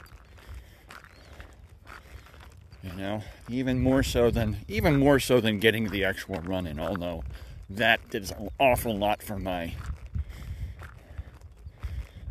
You 2.81 2.93
know, 2.93 3.21
even 3.49 3.83
more 3.83 4.01
so 4.01 4.31
than 4.31 4.57
even 4.67 4.97
more 4.97 5.19
so 5.19 5.41
than 5.41 5.59
getting 5.59 5.89
the 5.89 6.05
actual 6.05 6.37
run 6.37 6.65
in, 6.65 6.79
although 6.79 7.23
that 7.69 8.09
did 8.09 8.31
an 8.31 8.49
awful 8.59 8.97
lot 8.97 9.21
for 9.21 9.37
my 9.37 9.73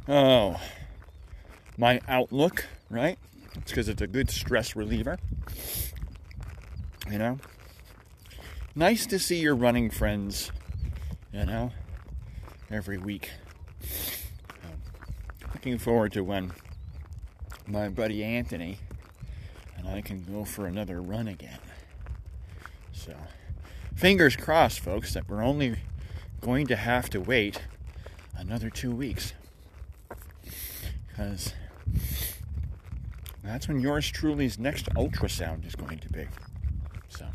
oh 0.09 0.59
my 1.77 2.01
outlook, 2.09 2.65
right? 2.89 3.19
It's 3.55 3.71
because 3.71 3.89
it's 3.89 4.03
a 4.03 4.07
good 4.07 4.31
stress 4.31 4.75
reliever. 4.75 5.19
You 7.11 7.19
know? 7.19 7.39
Nice 8.77 9.05
to 9.07 9.19
see 9.19 9.41
your 9.41 9.57
running 9.57 9.91
friends, 9.91 10.53
you 11.33 11.45
know, 11.45 11.73
every 12.71 12.99
week. 12.99 13.31
Um, 14.63 14.81
looking 15.53 15.77
forward 15.77 16.13
to 16.13 16.23
when 16.23 16.53
my 17.67 17.89
buddy 17.89 18.23
Anthony 18.23 18.79
and 19.77 19.89
I 19.89 20.03
can 20.03 20.23
go 20.23 20.45
for 20.45 20.67
another 20.67 21.03
run 21.03 21.27
again. 21.27 21.59
So, 22.93 23.17
fingers 23.97 24.37
crossed, 24.37 24.79
folks, 24.79 25.13
that 25.15 25.29
we're 25.29 25.43
only 25.43 25.77
going 26.41 26.69
to 26.69 26.77
have 26.77 27.11
to 27.11 27.21
wait 27.21 27.61
another 28.37 28.71
two 28.71 28.93
weeks. 28.93 29.33
Because 31.09 31.55
that's 33.43 33.67
when 33.67 33.81
yours 33.81 34.09
truly's 34.09 34.61
next 34.61 34.87
ultrasound 34.91 35.67
is 35.67 35.75
going 35.75 35.99
to 35.99 36.09
be. 36.09 36.29
So. 37.11 37.27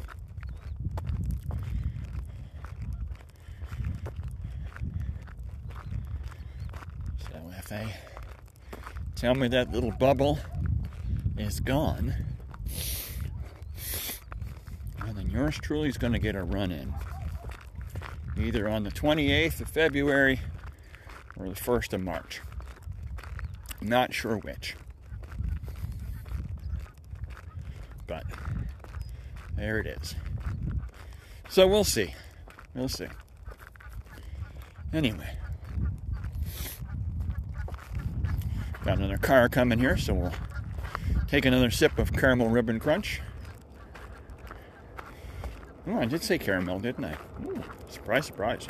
So 7.20 7.40
if 7.58 7.68
they 7.68 7.88
tell 9.16 9.36
me 9.36 9.48
that 9.50 9.72
little 9.72 9.92
bubble 9.92 10.40
is 11.38 11.60
gone, 11.60 12.16
well, 15.04 15.14
then 15.14 15.30
yours 15.30 15.58
truly 15.58 15.90
is 15.90 15.98
going 15.98 16.14
to 16.14 16.20
get 16.20 16.36
a 16.36 16.44
run 16.44 16.72
in. 16.72 16.94
Either 18.38 18.68
on 18.68 18.84
the 18.84 18.92
28th 18.92 19.62
of 19.62 19.70
February 19.70 20.42
or 21.38 21.48
the 21.48 21.56
1st 21.56 21.94
of 21.94 22.02
March. 22.02 22.42
Not 23.82 24.14
sure 24.14 24.38
which. 24.38 24.76
But 28.08 28.26
there 29.56 29.80
it 29.80 29.88
is. 29.88 30.16
So 31.50 31.68
we'll 31.68 31.84
see. 31.84 32.14
We'll 32.74 32.90
see. 32.90 33.08
Anyway, 34.94 35.38
got 38.84 38.98
another 38.98 39.18
car 39.18 39.50
coming 39.50 39.80
here, 39.80 39.98
so 39.98 40.14
we'll 40.14 40.34
take 41.28 41.46
another 41.46 41.70
sip 41.70 41.98
of 42.00 42.14
caramel 42.14 42.50
ribbon 42.50 42.80
crunch. 42.80 43.22
Oh, 45.88 46.00
I 46.00 46.06
did 46.06 46.24
say 46.24 46.38
caramel, 46.38 46.80
didn't 46.80 47.06
I? 47.06 47.16
Ooh, 47.46 47.64
surprise, 47.90 48.26
surprise. 48.26 48.68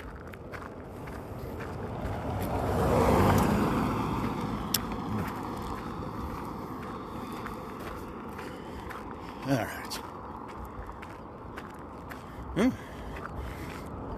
All 9.48 9.56
right. 9.58 9.96
Hmm. 12.56 12.70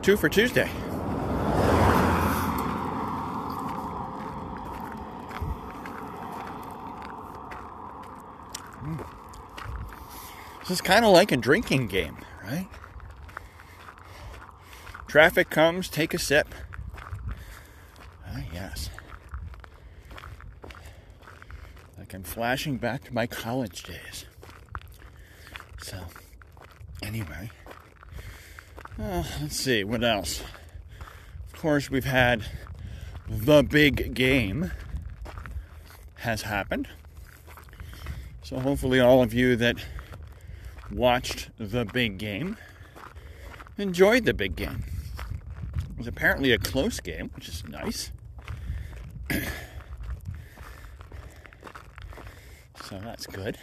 Two 0.08 0.16
for 0.16 0.30
Tuesday. 0.30 0.70
This 10.62 10.70
is 10.70 10.80
kind 10.80 11.04
of 11.04 11.12
like 11.12 11.34
a 11.34 11.36
drinking 11.36 11.88
game, 11.88 12.20
right? 12.42 12.70
Traffic 15.10 15.50
comes, 15.50 15.90
take 15.90 16.14
a 16.14 16.20
sip. 16.20 16.56
Ah, 18.26 18.44
yes. 18.54 18.90
Like 21.98 22.14
I'm 22.14 22.24
flashing 22.24 22.78
back 22.78 23.04
to 23.04 23.14
my 23.14 23.28
college 23.28 23.84
days. 23.84 24.24
So, 25.82 25.98
anyway, 27.04 27.50
uh, 29.00 29.24
let's 29.42 29.56
see 29.56 29.84
what 29.84 30.04
else. 30.04 30.42
Of 31.48 31.60
course, 31.60 31.90
we've 31.90 32.06
had 32.06 32.44
the 33.30 33.64
big 33.64 34.14
game 34.14 34.72
has 36.20 36.44
happened. 36.44 36.88
So, 38.44 38.60
hopefully, 38.60 39.00
all 39.00 39.22
of 39.22 39.34
you 39.34 39.56
that 39.58 39.78
watched 40.92 41.50
the 41.58 41.86
big 41.86 42.18
game 42.18 42.58
enjoyed 43.78 44.26
the 44.26 44.34
big 44.34 44.56
game. 44.56 44.84
It 45.92 45.98
was 45.98 46.08
apparently 46.08 46.52
a 46.52 46.58
close 46.58 47.00
game, 47.00 47.30
which 47.36 47.48
is 47.50 47.64
nice. 47.68 48.12
so, 52.84 53.00
that's 53.04 53.28
good. 53.28 53.58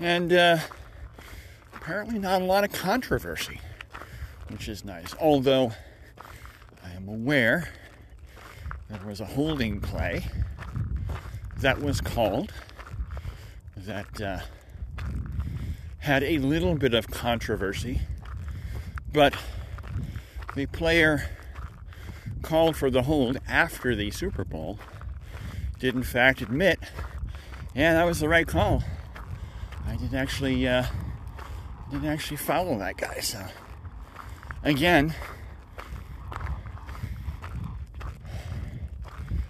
And 0.00 0.32
uh, 0.32 0.58
apparently, 1.82 2.16
not 2.16 2.40
a 2.40 2.44
lot 2.44 2.62
of 2.62 2.70
controversy, 2.70 3.60
which 4.48 4.68
is 4.68 4.84
nice. 4.84 5.16
Although, 5.20 5.72
I 6.84 6.92
am 6.92 7.08
aware 7.08 7.70
there 8.88 9.04
was 9.04 9.20
a 9.20 9.24
holding 9.24 9.80
play 9.80 10.24
that 11.58 11.82
was 11.82 12.00
called 12.00 12.52
that 13.76 14.20
uh, 14.20 14.38
had 15.98 16.22
a 16.22 16.38
little 16.38 16.76
bit 16.76 16.94
of 16.94 17.08
controversy, 17.08 18.02
but 19.12 19.34
the 20.54 20.66
player 20.66 21.30
called 22.42 22.76
for 22.76 22.90
the 22.90 23.02
hold 23.02 23.38
after 23.48 23.96
the 23.96 24.12
Super 24.12 24.44
Bowl 24.44 24.78
did, 25.80 25.96
in 25.96 26.04
fact, 26.04 26.42
admit, 26.42 26.78
yeah, 27.74 27.94
that 27.94 28.04
was 28.04 28.20
the 28.20 28.28
right 28.28 28.46
call. 28.46 28.84
I 29.84 29.96
didn't 29.96 30.14
actually 30.14 30.68
uh, 30.68 30.84
didn't 31.92 32.08
actually 32.08 32.38
follow 32.38 32.76
that 32.78 32.96
guy. 32.96 33.20
So 33.20 33.44
again, 34.64 35.14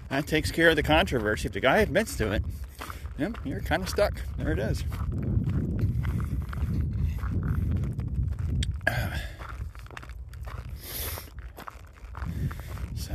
that 0.09 0.27
takes 0.27 0.51
care 0.51 0.71
of 0.71 0.77
the 0.77 0.83
controversy. 0.83 1.47
If 1.47 1.53
the 1.53 1.61
guy 1.61 1.79
admits 1.79 2.17
to 2.17 2.33
it, 2.33 2.43
yeah, 3.17 3.29
you're 3.45 3.61
kind 3.61 3.81
of 3.83 3.89
stuck. 3.89 4.21
There 4.39 4.51
it 4.51 4.59
is. 4.59 4.83
so, 12.97 13.15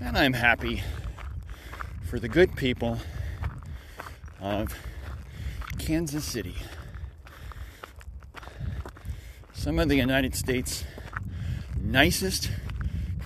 and 0.00 0.16
I'm 0.16 0.34
happy 0.34 0.84
for 2.04 2.20
the 2.20 2.28
good 2.28 2.54
people 2.54 2.98
of 4.40 4.72
Kansas 5.90 6.24
City. 6.24 6.54
Some 9.52 9.80
of 9.80 9.88
the 9.88 9.96
United 9.96 10.36
States' 10.36 10.84
nicest 11.82 12.48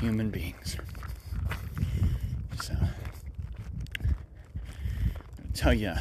human 0.00 0.31
beings. 0.31 0.79
So, 2.62 2.74
I'll 4.00 4.09
tell 5.53 5.74
you 5.74 5.92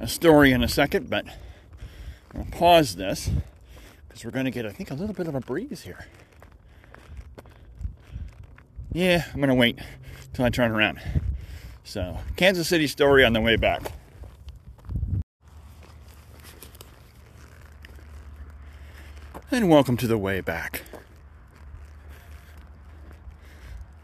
a 0.00 0.08
story 0.08 0.50
in 0.50 0.64
a 0.64 0.68
second, 0.68 1.08
but 1.08 1.26
I'll 2.34 2.44
pause 2.46 2.96
this 2.96 3.30
because 4.08 4.24
we're 4.24 4.32
going 4.32 4.46
to 4.46 4.50
get, 4.50 4.66
I 4.66 4.70
think, 4.70 4.90
a 4.90 4.94
little 4.94 5.14
bit 5.14 5.28
of 5.28 5.36
a 5.36 5.40
breeze 5.40 5.82
here. 5.82 6.06
Yeah, 8.92 9.26
I'm 9.32 9.38
going 9.38 9.48
to 9.48 9.54
wait 9.54 9.78
till 10.32 10.44
I 10.44 10.50
turn 10.50 10.72
around. 10.72 11.00
So, 11.84 12.18
Kansas 12.34 12.66
City 12.66 12.88
story 12.88 13.24
on 13.24 13.32
the 13.32 13.40
way 13.40 13.54
back. 13.54 13.92
And 19.54 19.68
welcome 19.68 19.98
to 19.98 20.06
the 20.06 20.16
way 20.16 20.40
back. 20.40 20.80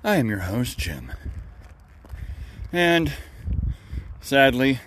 I 0.05 0.17
am 0.17 0.29
your 0.29 0.41
host, 0.41 0.77
Jim. 0.77 1.11
And 2.71 3.15
sadly, 4.21 4.81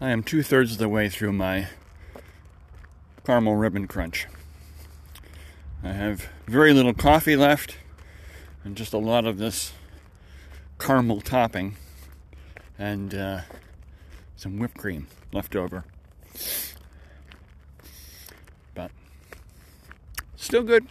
I 0.00 0.10
am 0.10 0.22
two 0.22 0.44
thirds 0.44 0.70
of 0.70 0.78
the 0.78 0.88
way 0.88 1.08
through 1.08 1.32
my 1.32 1.66
caramel 3.26 3.56
ribbon 3.56 3.88
crunch. 3.88 4.28
I 5.82 5.90
have 5.90 6.28
very 6.46 6.72
little 6.72 6.94
coffee 6.94 7.34
left 7.34 7.78
and 8.62 8.76
just 8.76 8.92
a 8.92 8.98
lot 8.98 9.26
of 9.26 9.38
this 9.38 9.72
caramel 10.78 11.20
topping 11.20 11.74
and 12.78 13.12
uh, 13.12 13.40
some 14.36 14.60
whipped 14.60 14.78
cream 14.78 15.08
left 15.32 15.56
over. 15.56 15.84
Still 20.52 20.62
good. 20.62 20.86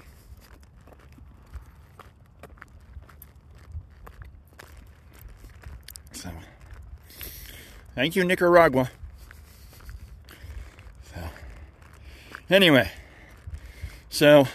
So, 6.14 6.32
thank 7.94 8.16
you, 8.16 8.26
Nicaragua. 8.26 8.90
So, 11.14 11.20
anyway, 12.50 12.90
so 14.10 14.48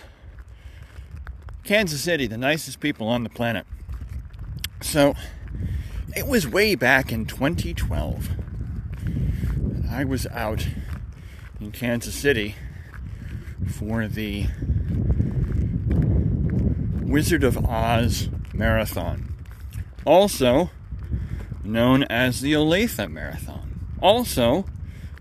Kansas 1.62 2.01
City, 2.01 2.27
the 2.27 2.37
nicest 2.37 2.81
people 2.81 3.07
on 3.07 3.23
the 3.23 3.31
planet. 3.31 3.64
So, 4.81 5.14
it 6.16 6.27
was 6.27 6.49
way 6.49 6.75
back 6.75 7.12
in 7.12 7.27
2012. 7.27 8.31
I 9.88 10.03
was 10.03 10.27
out 10.33 10.66
in 11.61 11.71
Kansas 11.71 12.16
City 12.16 12.57
for 13.69 14.09
the 14.09 14.47
Wizard 17.16 17.44
of 17.44 17.64
Oz 17.64 18.29
Marathon, 18.52 19.33
also 20.05 20.68
known 21.64 22.02
as 22.02 22.42
the 22.42 22.52
Olathe 22.52 23.11
Marathon, 23.11 23.88
also 24.02 24.66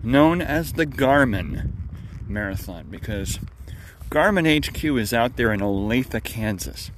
known 0.03 0.41
as 0.41 0.73
the 0.73 0.85
Garmin 0.85 1.71
Marathon, 2.27 2.87
because 2.89 3.39
Garmin 4.09 4.45
HQ 4.45 4.83
is 4.83 5.13
out 5.13 5.37
there 5.37 5.53
in 5.53 5.61
Olathe, 5.61 6.21
Kansas. 6.25 6.91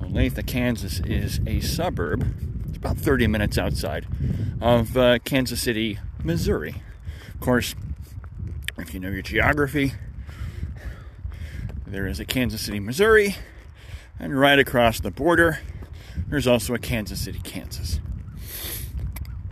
Olathe, 0.00 0.46
Kansas 0.46 1.00
is 1.00 1.40
a 1.46 1.60
suburb, 1.60 2.34
it's 2.66 2.78
about 2.78 2.96
30 2.96 3.26
minutes 3.26 3.58
outside 3.58 4.06
of 4.58 4.96
uh, 4.96 5.18
Kansas 5.18 5.60
City, 5.60 5.98
Missouri. 6.24 6.76
Of 7.34 7.40
course, 7.40 7.74
if 8.78 8.94
you 8.94 9.00
know 9.00 9.10
your 9.10 9.20
geography, 9.20 9.92
there 11.86 12.06
is 12.06 12.18
a 12.20 12.24
Kansas 12.24 12.62
City, 12.62 12.80
Missouri, 12.80 13.36
and 14.18 14.38
right 14.38 14.58
across 14.58 15.00
the 15.00 15.10
border, 15.10 15.60
there's 16.28 16.46
also 16.46 16.74
a 16.74 16.78
Kansas 16.78 17.20
City, 17.20 17.40
Kansas. 17.42 18.00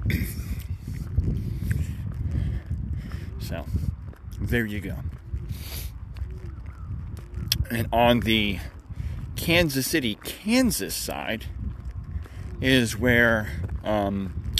so, 3.40 3.64
there 4.40 4.64
you 4.64 4.80
go. 4.80 4.96
And 7.70 7.86
on 7.92 8.20
the 8.20 8.58
Kansas 9.36 9.86
City, 9.86 10.16
Kansas 10.24 10.94
side 10.94 11.46
is 12.60 12.98
where 12.98 13.48
um, 13.84 14.52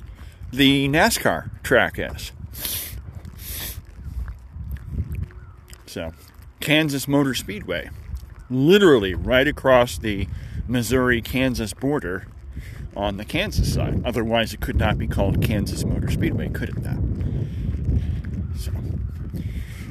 the 0.53 0.89
NASCAR 0.89 1.63
track 1.63 1.99
is. 1.99 2.33
So, 5.87 6.13
Kansas 6.61 7.09
Motor 7.09 7.35
Speedway, 7.35 7.91
literally 8.51 9.15
right 9.15 9.47
across 9.47 9.97
the 9.97 10.27
Missouri 10.67 11.23
Kansas 11.23 11.73
border 11.73 12.27
on 12.97 13.17
the 13.17 13.25
Kansas 13.25 13.73
side. 13.73 14.03
Otherwise, 14.05 14.53
it 14.53 14.61
could 14.61 14.77
not 14.77 14.99
be 14.99 15.07
called 15.07 15.43
Kansas 15.43 15.85
Motor 15.85 16.11
Speedway, 16.11 16.49
could 16.49 16.71
it 16.71 16.83
not? 16.83 16.99
So, 18.59 18.73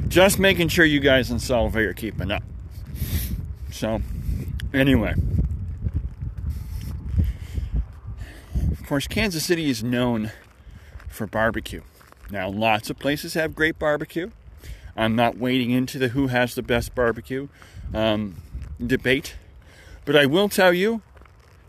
just 0.07 0.37
making 0.37 0.67
sure 0.67 0.85
you 0.85 0.99
guys 0.99 1.31
in 1.31 1.37
Solvay 1.37 1.85
are 1.85 1.93
keeping 1.93 2.31
up. 2.31 2.43
So, 3.71 4.01
anyway. 4.73 5.15
Of 8.71 8.85
course, 8.85 9.07
Kansas 9.07 9.45
City 9.45 9.69
is 9.69 9.83
known 9.83 10.31
for 11.07 11.27
barbecue. 11.27 11.81
Now, 12.31 12.49
lots 12.49 12.89
of 12.89 12.99
places 12.99 13.33
have 13.35 13.55
great 13.55 13.79
barbecue. 13.79 14.31
I'm 14.95 15.15
not 15.15 15.37
wading 15.37 15.71
into 15.71 15.97
the 15.97 16.09
who 16.09 16.27
has 16.27 16.55
the 16.55 16.63
best 16.63 16.93
barbecue 16.93 17.47
um, 17.93 18.35
debate, 18.85 19.35
but 20.05 20.15
I 20.15 20.25
will 20.25 20.49
tell 20.49 20.73
you, 20.73 21.01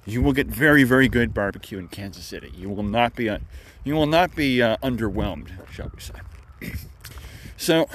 you 0.06 0.22
will 0.22 0.32
get 0.32 0.46
very, 0.46 0.84
very 0.84 1.08
good 1.08 1.34
barbecue 1.34 1.78
in 1.78 1.88
Kansas 1.88 2.24
City. 2.24 2.52
You 2.56 2.68
will 2.68 2.82
not 2.82 3.14
be, 3.14 3.28
uh, 3.28 3.38
you 3.84 3.94
will 3.94 4.06
not 4.06 4.34
be 4.34 4.62
uh, 4.62 4.76
underwhelmed, 4.82 5.50
shall 5.70 5.90
we 5.94 6.00
say? 6.00 6.72
so, 7.56 7.88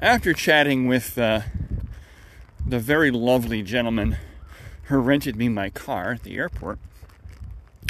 after 0.00 0.32
chatting 0.32 0.86
with 0.86 1.18
uh, 1.18 1.40
the 2.64 2.78
very 2.78 3.10
lovely 3.10 3.62
gentleman 3.62 4.16
who 4.84 4.98
rented 4.98 5.36
me 5.36 5.48
my 5.48 5.70
car 5.70 6.12
at 6.12 6.22
the 6.22 6.36
airport. 6.36 6.78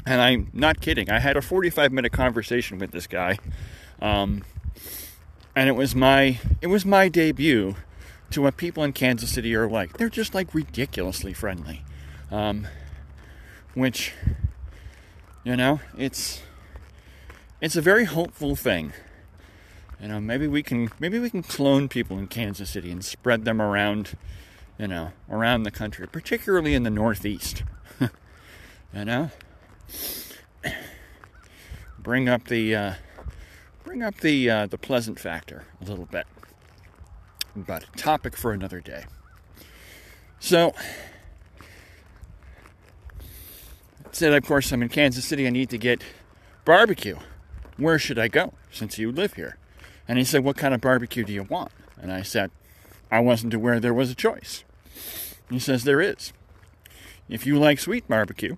And 0.07 0.21
I'm 0.21 0.51
not 0.53 0.81
kidding. 0.81 1.11
I 1.11 1.19
had 1.21 1.37
a 1.37 1.43
45 1.43 1.93
minute 1.93 2.13
conversation 2.13 2.79
with 2.79 2.93
this 2.93 3.07
guy, 3.07 3.39
um, 4.01 4.43
and 5.55 5.69
it 5.69 5.73
was 5.73 5.95
my 5.95 6.39
it 6.63 6.69
was 6.69 6.87
my 6.87 7.09
debut 7.09 7.77
to 8.31 8.43
what 8.43 8.57
people 8.57 8.85
in 8.85 8.93
Kansas 8.93 9.31
City 9.31 9.55
are 9.55 9.69
like. 9.69 9.97
They're 9.97 10.09
just 10.09 10.35
like 10.35 10.55
ridiculously 10.55 11.33
friendly, 11.33 11.85
um, 12.31 12.67
which 13.75 14.13
you 15.45 15.57
know 15.57 15.81
it's 15.97 16.43
it's 17.61 17.77
a 17.77 17.83
very 17.83 18.05
hopeful 18.05 18.57
thing. 18.57 18.93
You 20.01 20.09
know, 20.09 20.21
maybe 20.21 20.47
we 20.47 20.63
can 20.63 20.91
maybe 20.99 21.19
we 21.19 21.31
can 21.31 21.43
clone 21.43 21.89
people 21.89 22.19
in 22.19 22.29
Kansas 22.29 22.71
City 22.71 22.91
and 22.91 23.05
spread 23.05 23.45
them 23.45 23.61
around 23.61 24.17
you 24.79 24.87
know, 24.87 25.11
around 25.29 25.65
the 25.65 25.71
country, 25.71 26.07
particularly 26.07 26.75
in 26.75 26.85
the 26.85 26.91
Northeast. 26.91 27.65
you 28.01 29.05
know, 29.05 29.31
bring 31.99 32.29
up 32.29 32.45
the 32.45 32.75
uh, 32.75 32.95
bring 33.85 34.03
up 34.03 34.19
the 34.21 34.49
uh, 34.49 34.67
the 34.67 34.79
pleasant 34.79 35.19
factor 35.19 35.65
a 35.83 35.85
little 35.85 36.07
bit, 36.07 36.27
but 37.63 37.85
topic 37.97 38.37
for 38.37 38.53
another 38.53 38.81
day. 38.81 39.05
So, 40.41 40.75
said, 44.13 44.33
of 44.33 44.45
course, 44.45 44.73
I'm 44.73 44.83
in 44.83 44.89
Kansas 44.89 45.25
City. 45.25 45.47
I 45.47 45.51
need 45.51 45.71
to 45.71 45.79
get 45.79 46.03
barbecue. 46.65 47.17
Where 47.77 47.99
should 47.99 48.19
I 48.19 48.29
go 48.29 48.53
since 48.71 48.99
you 48.99 49.13
live 49.13 49.35
here? 49.35 49.57
And 50.07 50.19
he 50.19 50.25
said, 50.25 50.43
What 50.43 50.57
kind 50.57 50.75
of 50.75 50.81
barbecue 50.81 51.25
do 51.25 51.33
you 51.33 51.45
want? 51.45 51.71
And 52.01 52.13
I 52.13 52.23
said, 52.23 52.51
I 53.11 53.21
wasn't 53.21 53.55
aware 53.55 53.81
there 53.81 53.95
was 53.95 54.11
a 54.11 54.15
choice. 54.15 54.65
He 55.51 55.59
says 55.59 55.85
there 55.85 56.01
is. 56.01 56.33
If 57.29 57.47
you 57.47 57.59
like 57.59 57.79
sweet 57.79 58.09
barbecue, 58.09 58.57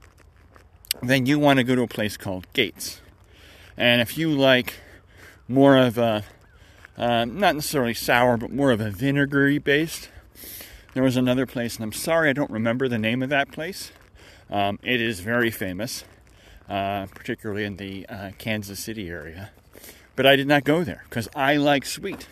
then 1.03 1.27
you 1.27 1.39
want 1.39 1.59
to 1.59 1.65
go 1.65 1.75
to 1.75 1.83
a 1.83 1.89
place 1.89 2.17
called 2.17 2.47
Gates. 2.53 3.01
And 3.77 4.01
if 4.01 4.19
you 4.19 4.31
like 4.31 4.75
more 5.49 5.77
of 5.77 5.99
a, 5.99 6.25
uh, 7.01 7.25
not 7.25 7.55
necessarily 7.55 7.95
sour, 7.95 8.37
but 8.37 8.53
more 8.53 8.71
of 8.71 8.81
a 8.81 8.91
vinegary 8.91 9.57
based, 9.57 10.11
there 10.93 11.03
was 11.03 11.17
another 11.17 11.47
place, 11.47 11.77
and 11.77 11.85
I'm 11.85 11.93
sorry 11.93 12.29
I 12.29 12.35
don't 12.35 12.51
remember 12.51 12.89
the 12.89 12.99
name 12.99 13.23
of 13.23 13.31
that 13.31 13.51
place. 13.51 13.91
Um, 14.51 14.79
it 14.83 15.01
is 15.01 15.21
very 15.21 15.51
famous, 15.51 16.05
uh, 16.69 17.07
particularly 17.07 17.65
in 17.65 17.77
the 17.77 18.07
uh, 18.07 18.31
Kansas 18.37 18.81
City 18.81 19.09
area. 19.09 19.51
But 20.15 20.27
I 20.27 20.37
did 20.37 20.47
not 20.47 20.65
go 20.65 20.85
there 20.85 21.05
because 21.09 21.27
I 21.35 21.57
like 21.57 21.87
sweet. 21.87 22.29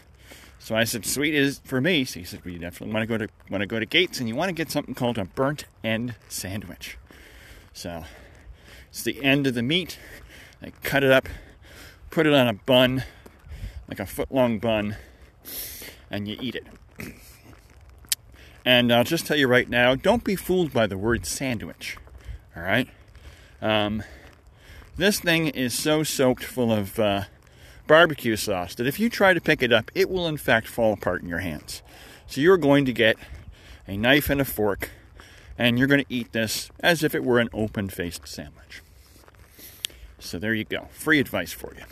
So 0.59 0.77
I 0.77 0.85
said, 0.85 1.07
"Sweet 1.07 1.35
is 1.35 1.63
for 1.65 1.81
me." 1.81 2.05
So 2.05 2.21
he 2.21 2.27
said, 2.27 2.45
"We 2.45 2.59
definitely 2.59 2.93
want 2.93 3.05
to 3.05 3.07
go 3.07 3.17
to 3.17 3.29
want 3.49 3.63
to 3.63 3.67
go 3.67 3.79
to 3.79 3.87
Gates, 3.87 4.21
and 4.21 4.29
you 4.29 4.35
want 4.35 4.51
to 4.51 4.53
get 4.55 4.71
something 4.71 4.95
called 4.95 5.17
a 5.17 5.25
burnt 5.25 5.65
end 5.83 6.15
sandwich." 6.29 6.99
So 7.73 8.05
it's 8.91 9.03
the 9.03 9.23
end 9.23 9.47
of 9.47 9.55
the 9.55 9.63
meat. 9.63 9.99
They 10.61 10.73
cut 10.83 11.05
it 11.05 11.11
up, 11.11 11.27
put 12.11 12.27
it 12.27 12.35
on 12.35 12.49
a 12.49 12.53
bun, 12.53 13.05
like 13.89 14.01
a 14.01 14.07
foot 14.07 14.31
long 14.31 14.59
bun, 14.59 14.97
and 16.11 16.29
you 16.29 16.37
eat 16.41 16.55
it. 16.55 16.67
And 18.65 18.93
I'll 18.93 19.05
just 19.05 19.27
tell 19.27 19.37
you 19.37 19.49
right 19.49 19.69
now, 19.69 19.95
don't 19.95 20.25
be 20.25 20.37
fooled 20.37 20.73
by 20.73 20.87
the 20.87 20.99
word 20.99 21.25
sandwich. 21.27 21.97
All 22.57 22.63
right, 22.63 22.89
um, 23.63 24.03
this 24.97 25.21
thing 25.21 25.49
is 25.49 25.73
so 25.77 26.03
soaked 26.03 26.45
full 26.45 26.73
of. 26.73 26.99
Uh, 26.99 27.25
barbecue 27.89 28.37
sauce 28.37 28.77
that 28.77 28.87
if 28.87 29.01
you 29.01 29.09
try 29.09 29.35
to 29.35 29.41
pick 29.41 29.63
it 29.63 29.73
up, 29.73 29.91
it 29.95 30.09
will 30.09 30.29
in 30.29 30.37
fact 30.37 30.69
fall 30.69 30.93
apart 30.93 31.23
in 31.23 31.29
your 31.29 31.41
hands. 31.41 31.83
So 32.29 32.41
you're 32.41 32.59
going 32.59 32.85
to 32.85 32.93
get 32.93 33.17
a 33.89 33.97
knife 33.97 34.31
and 34.31 34.41
a 34.41 34.45
fork, 34.45 34.91
and 35.57 35.79
you're 35.79 35.89
going 35.89 36.05
to 36.05 36.15
eat 36.15 36.33
this 36.33 36.71
as 36.81 37.03
if 37.03 37.15
it 37.15 37.25
were 37.25 37.41
an 37.41 37.49
open 37.53 37.89
faced 37.89 38.29
sandwich. 38.29 38.83
So 40.21 40.39
there 40.39 40.55
you 40.55 40.65
go. 40.65 40.89
Free 40.91 41.19
advice 41.19 41.53
for 41.53 41.73
you. 41.75 41.85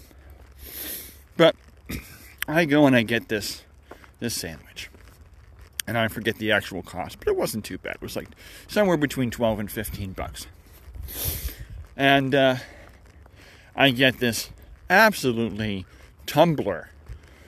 But 1.37 1.57
I 2.49 2.65
go 2.65 2.87
and 2.87 2.95
I 2.95 3.03
get 3.03 3.29
this 3.29 3.65
this 4.21 4.35
sandwich. 4.35 4.91
And 5.87 5.97
I 5.97 6.09
forget 6.09 6.37
the 6.39 6.51
actual 6.51 6.83
cost, 6.83 7.19
but 7.21 7.29
it 7.29 7.37
wasn't 7.37 7.65
too 7.65 7.79
bad. 7.79 7.97
It 7.97 8.03
was 8.03 8.17
like 8.17 8.29
somewhere 8.67 8.97
between 8.97 9.31
12 9.31 9.61
and 9.61 9.71
15 9.71 10.13
bucks. 10.13 10.49
And 11.97 12.35
uh, 12.35 12.57
I 13.77 13.91
get 13.91 14.19
this 14.19 14.51
absolutely 14.91 15.87
tumbler 16.27 16.91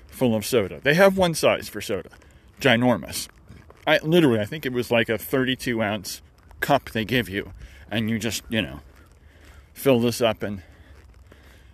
full 0.07 0.37
of 0.37 0.47
soda. 0.47 0.81
They 0.81 0.95
have 0.95 1.17
one 1.17 1.35
size 1.35 1.69
for 1.69 1.81
soda, 1.81 2.11
ginormous. 2.61 3.29
I 3.87 3.99
literally, 4.03 4.41
I 4.41 4.45
think 4.45 4.67
it 4.67 4.73
was 4.73 4.91
like 4.91 5.09
a 5.09 5.19
32 5.19 5.83
ounce 5.83 6.23
cup 6.61 6.91
they 6.91 7.05
give 7.05 7.29
you, 7.29 7.53
and 7.91 8.11
you 8.11 8.19
just, 8.19 8.43
you 8.49 8.63
know, 8.63 8.81
fill 9.73 10.01
this 10.01 10.21
up, 10.21 10.43
and 10.43 10.63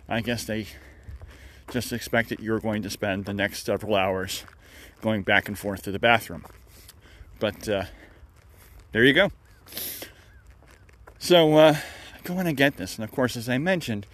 I 0.07 0.21
guess 0.21 0.45
they 0.45 0.67
just 1.71 1.91
expect 1.91 2.29
that 2.29 2.39
you're 2.39 2.59
going 2.59 2.81
to 2.83 2.89
spend 2.89 3.25
the 3.25 3.33
next 3.33 3.65
several 3.65 3.95
hours 3.95 4.43
going 5.01 5.23
back 5.23 5.47
and 5.47 5.57
forth 5.57 5.83
to 5.83 5.91
the 5.91 5.99
bathroom. 5.99 6.45
But 7.39 7.67
uh, 7.67 7.85
there 8.91 9.03
you 9.03 9.13
go. 9.13 9.31
So 11.17 11.55
uh, 11.55 11.75
I 12.13 12.19
go 12.23 12.39
in 12.39 12.47
and 12.47 12.55
get 12.55 12.77
this, 12.77 12.95
and 12.95 13.03
of 13.03 13.11
course, 13.11 13.35
as 13.35 13.49
I 13.49 13.57
mentioned, 13.57 14.05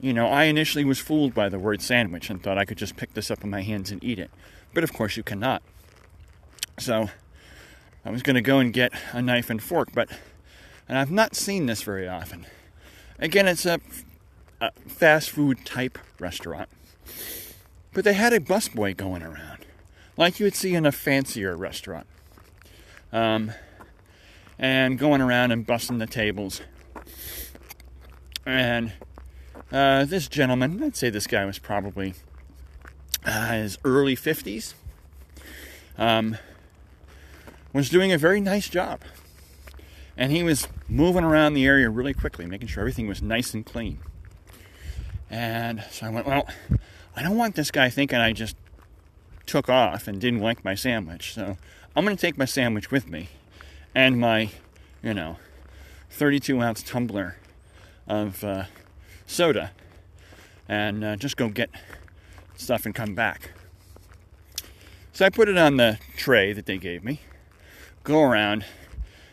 you 0.00 0.12
know, 0.12 0.26
I 0.26 0.44
initially 0.44 0.84
was 0.84 0.98
fooled 0.98 1.34
by 1.34 1.48
the 1.48 1.58
word 1.58 1.80
sandwich 1.80 2.28
and 2.28 2.42
thought 2.42 2.58
I 2.58 2.64
could 2.64 2.78
just 2.78 2.96
pick 2.96 3.14
this 3.14 3.30
up 3.30 3.42
in 3.44 3.50
my 3.50 3.62
hands 3.62 3.90
and 3.90 4.02
eat 4.04 4.18
it. 4.18 4.30
But 4.74 4.84
of 4.84 4.92
course, 4.92 5.16
you 5.16 5.22
cannot. 5.22 5.62
So 6.78 7.08
I 8.04 8.10
was 8.10 8.22
going 8.22 8.34
to 8.34 8.42
go 8.42 8.58
and 8.58 8.72
get 8.72 8.92
a 9.12 9.22
knife 9.22 9.48
and 9.48 9.62
fork, 9.62 9.88
but 9.94 10.10
and 10.88 10.98
I've 10.98 11.10
not 11.10 11.34
seen 11.34 11.66
this 11.66 11.82
very 11.82 12.06
often. 12.06 12.46
Again, 13.18 13.48
it's 13.48 13.66
a, 13.66 13.80
a 14.60 14.70
fast 14.86 15.30
food 15.30 15.64
type 15.64 15.98
restaurant, 16.20 16.68
but 17.92 18.04
they 18.04 18.12
had 18.12 18.32
a 18.32 18.40
busboy 18.40 18.96
going 18.96 19.22
around, 19.22 19.64
like 20.16 20.38
you 20.38 20.44
would 20.44 20.54
see 20.54 20.74
in 20.74 20.86
a 20.86 20.92
fancier 20.92 21.56
restaurant, 21.56 22.06
um, 23.12 23.52
and 24.58 24.98
going 24.98 25.20
around 25.20 25.52
and 25.52 25.66
busting 25.66 25.98
the 25.98 26.06
tables. 26.06 26.60
And 28.44 28.92
uh, 29.72 30.04
this 30.04 30.28
gentleman, 30.28 30.82
I'd 30.82 30.96
say 30.96 31.10
this 31.10 31.26
guy 31.26 31.44
was 31.44 31.58
probably 31.58 32.14
uh, 33.24 33.52
his 33.52 33.78
early 33.84 34.16
50s, 34.16 34.74
um, 35.98 36.36
was 37.72 37.88
doing 37.88 38.12
a 38.12 38.18
very 38.18 38.40
nice 38.40 38.68
job. 38.68 39.00
And 40.16 40.32
he 40.32 40.42
was 40.42 40.68
moving 40.88 41.24
around 41.24 41.54
the 41.54 41.66
area 41.66 41.90
really 41.90 42.14
quickly, 42.14 42.46
making 42.46 42.68
sure 42.68 42.80
everything 42.80 43.06
was 43.06 43.20
nice 43.20 43.52
and 43.52 43.66
clean. 43.66 43.98
And 45.28 45.84
so 45.90 46.06
I 46.06 46.10
went, 46.10 46.26
well, 46.26 46.48
I 47.16 47.22
don't 47.22 47.38
want 47.38 47.54
this 47.54 47.70
guy 47.70 47.88
thinking 47.88 48.18
I 48.18 48.32
just 48.32 48.56
took 49.46 49.70
off 49.70 50.06
and 50.06 50.20
didn't 50.20 50.40
like 50.40 50.62
my 50.62 50.74
sandwich. 50.74 51.32
So 51.32 51.56
I'm 51.94 52.04
going 52.04 52.14
to 52.14 52.20
take 52.20 52.36
my 52.36 52.44
sandwich 52.44 52.90
with 52.90 53.08
me 53.08 53.30
and 53.94 54.20
my, 54.20 54.50
you 55.02 55.14
know, 55.14 55.38
32 56.10 56.60
ounce 56.60 56.82
tumbler 56.82 57.38
of 58.06 58.44
uh, 58.44 58.64
soda 59.26 59.72
and 60.68 61.02
uh, 61.02 61.16
just 61.16 61.38
go 61.38 61.48
get 61.48 61.70
stuff 62.56 62.84
and 62.84 62.94
come 62.94 63.14
back. 63.14 63.52
So 65.14 65.24
I 65.24 65.30
put 65.30 65.48
it 65.48 65.56
on 65.56 65.78
the 65.78 65.98
tray 66.18 66.52
that 66.52 66.66
they 66.66 66.76
gave 66.76 67.02
me, 67.02 67.22
go 68.04 68.22
around, 68.22 68.66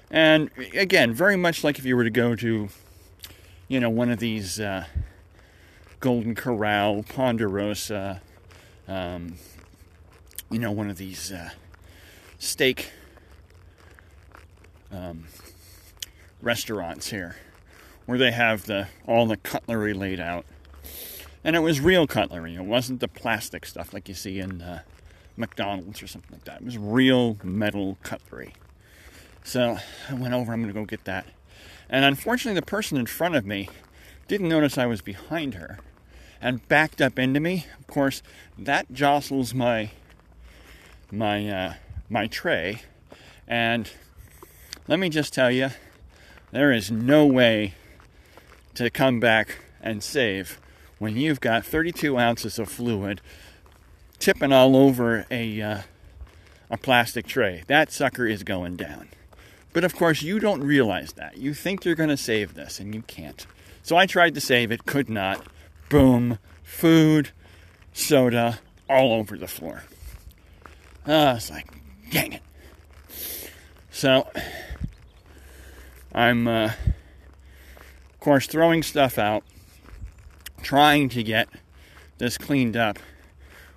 and 0.10 0.50
again, 0.74 1.14
very 1.14 1.36
much 1.36 1.62
like 1.62 1.78
if 1.78 1.84
you 1.84 1.98
were 1.98 2.06
to 2.06 2.10
go 2.10 2.36
to, 2.36 2.70
you 3.68 3.80
know, 3.82 3.90
one 3.90 4.10
of 4.10 4.20
these 4.20 4.62
uh, 4.62 4.86
Golden 6.04 6.36
Corral, 6.36 7.02
Ponderosa, 7.04 8.22
um, 8.90 9.36
you 10.52 10.60
know, 10.60 10.70
one 10.70 10.90
of 10.90 10.98
these 10.98 11.32
uh, 11.32 11.52
steak 12.38 12.92
um, 14.92 15.24
restaurants 16.42 17.10
here 17.10 17.38
where 18.06 18.18
they 18.18 18.32
have 18.32 18.66
the 18.66 18.90
all 19.08 19.26
the 19.28 19.38
cutlery 19.38 19.94
laid 19.94 20.20
out. 20.20 20.46
And 21.42 21.56
it 21.56 21.60
was 21.60 21.80
real 21.80 22.06
cutlery. 22.06 22.56
It 22.56 22.66
wasn't 22.66 23.00
the 23.00 23.08
plastic 23.08 23.66
stuff 23.66 23.94
like 23.94 24.10
you 24.10 24.14
see 24.14 24.42
in 24.42 24.62
uh, 24.62 24.82
McDonald's 25.38 26.04
or 26.04 26.08
something 26.08 26.34
like 26.34 26.44
that. 26.44 26.60
It 26.60 26.66
was 26.66 26.78
real 26.78 27.38
metal 27.44 27.98
cutlery. 28.04 28.56
So 29.46 29.78
I 30.10 30.14
went 30.16 30.34
over, 30.34 30.52
I'm 30.52 30.64
going 30.64 30.74
to 30.74 30.78
go 30.78 30.84
get 30.84 31.06
that. 31.06 31.28
And 31.90 32.04
unfortunately, 32.04 32.60
the 32.60 32.66
person 32.66 32.98
in 32.98 33.06
front 33.06 33.38
of 33.38 33.46
me 33.46 33.70
didn't 34.28 34.50
notice 34.50 34.78
I 34.78 34.86
was 34.86 35.02
behind 35.02 35.54
her 35.54 35.80
and 36.44 36.68
backed 36.68 37.02
up 37.02 37.18
into 37.18 37.40
me. 37.40 37.66
Of 37.80 37.88
course, 37.88 38.22
that 38.58 38.92
jostles 38.92 39.54
my 39.54 39.92
my 41.10 41.50
uh, 41.50 41.74
my 42.10 42.28
tray. 42.28 42.82
And 43.48 43.90
let 44.88 45.00
me 45.00 45.10
just 45.10 45.34
tell 45.34 45.50
you, 45.50 45.70
there 46.52 46.72
is 46.72 46.92
no 46.92 47.26
way 47.26 47.74
to 48.76 48.90
come 48.90 49.20
back 49.20 49.60
and 49.82 50.04
save 50.04 50.60
when 51.00 51.16
you've 51.16 51.40
got 51.40 51.66
32 51.66 52.18
ounces 52.18 52.60
of 52.60 52.70
fluid 52.70 53.22
tipping 54.20 54.52
all 54.52 54.76
over 54.76 55.26
a 55.32 55.62
uh, 55.62 55.82
a 56.70 56.78
plastic 56.78 57.26
tray. 57.26 57.64
That 57.68 57.92
sucker 57.92 58.28
is 58.28 58.44
going 58.44 58.76
down. 58.76 59.08
But 59.72 59.84
of 59.84 59.96
course, 59.96 60.22
you 60.22 60.40
don't 60.40 60.62
realize 60.62 61.14
that. 61.14 61.38
You 61.38 61.54
think 61.54 61.86
you're 61.86 61.96
going 61.96 62.10
to 62.10 62.18
save 62.18 62.54
this, 62.54 62.80
and 62.80 62.94
you 62.94 63.02
can't. 63.04 63.46
So 63.82 63.96
I 63.98 64.06
tried 64.06 64.36
to 64.36 64.42
save 64.42 64.72
it, 64.72 64.86
could 64.86 65.10
not. 65.10 65.48
Boom, 65.94 66.40
food, 66.64 67.30
soda, 67.94 68.60
all 68.90 69.14
over 69.14 69.38
the 69.38 69.48
floor. 69.48 69.84
Uh, 71.06 71.36
it's 71.38 71.52
like, 71.52 71.68
dang 72.10 72.34
it. 72.34 72.42
So 73.92 74.28
I'm 76.12 76.48
uh, 76.48 76.72
course, 78.24 78.48
throwing 78.48 78.82
stuff 78.82 79.20
out, 79.20 79.44
trying 80.62 81.10
to 81.10 81.22
get 81.22 81.50
this 82.18 82.38
cleaned 82.38 82.78
up 82.78 82.98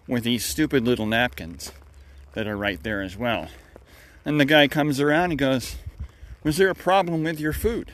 with 0.06 0.22
these 0.22 0.44
stupid 0.44 0.84
little 0.84 1.04
napkins 1.04 1.72
that 2.34 2.46
are 2.46 2.56
right 2.56 2.80
there 2.84 3.02
as 3.02 3.16
well. 3.16 3.48
And 4.24 4.40
the 4.40 4.44
guy 4.44 4.68
comes 4.68 5.00
around 5.00 5.32
and 5.32 5.38
goes, 5.38 5.76
Was 6.44 6.58
there 6.58 6.70
a 6.70 6.74
problem 6.76 7.24
with 7.24 7.40
your 7.40 7.52
food? 7.52 7.92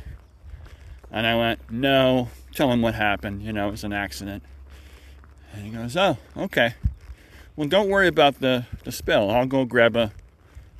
And 1.10 1.26
I 1.26 1.34
went, 1.34 1.72
No. 1.72 2.28
Tell 2.54 2.70
him 2.70 2.82
what 2.82 2.94
happened. 2.94 3.42
You 3.42 3.52
know, 3.52 3.68
it 3.68 3.72
was 3.72 3.84
an 3.84 3.92
accident. 3.92 4.42
And 5.52 5.64
he 5.64 5.70
goes, 5.70 5.96
Oh, 5.96 6.18
okay. 6.36 6.74
Well, 7.56 7.68
don't 7.68 7.88
worry 7.88 8.08
about 8.08 8.40
the, 8.40 8.66
the 8.84 8.92
spill. 8.92 9.30
I'll 9.30 9.46
go 9.46 9.64
grab 9.64 9.96
a 9.96 10.12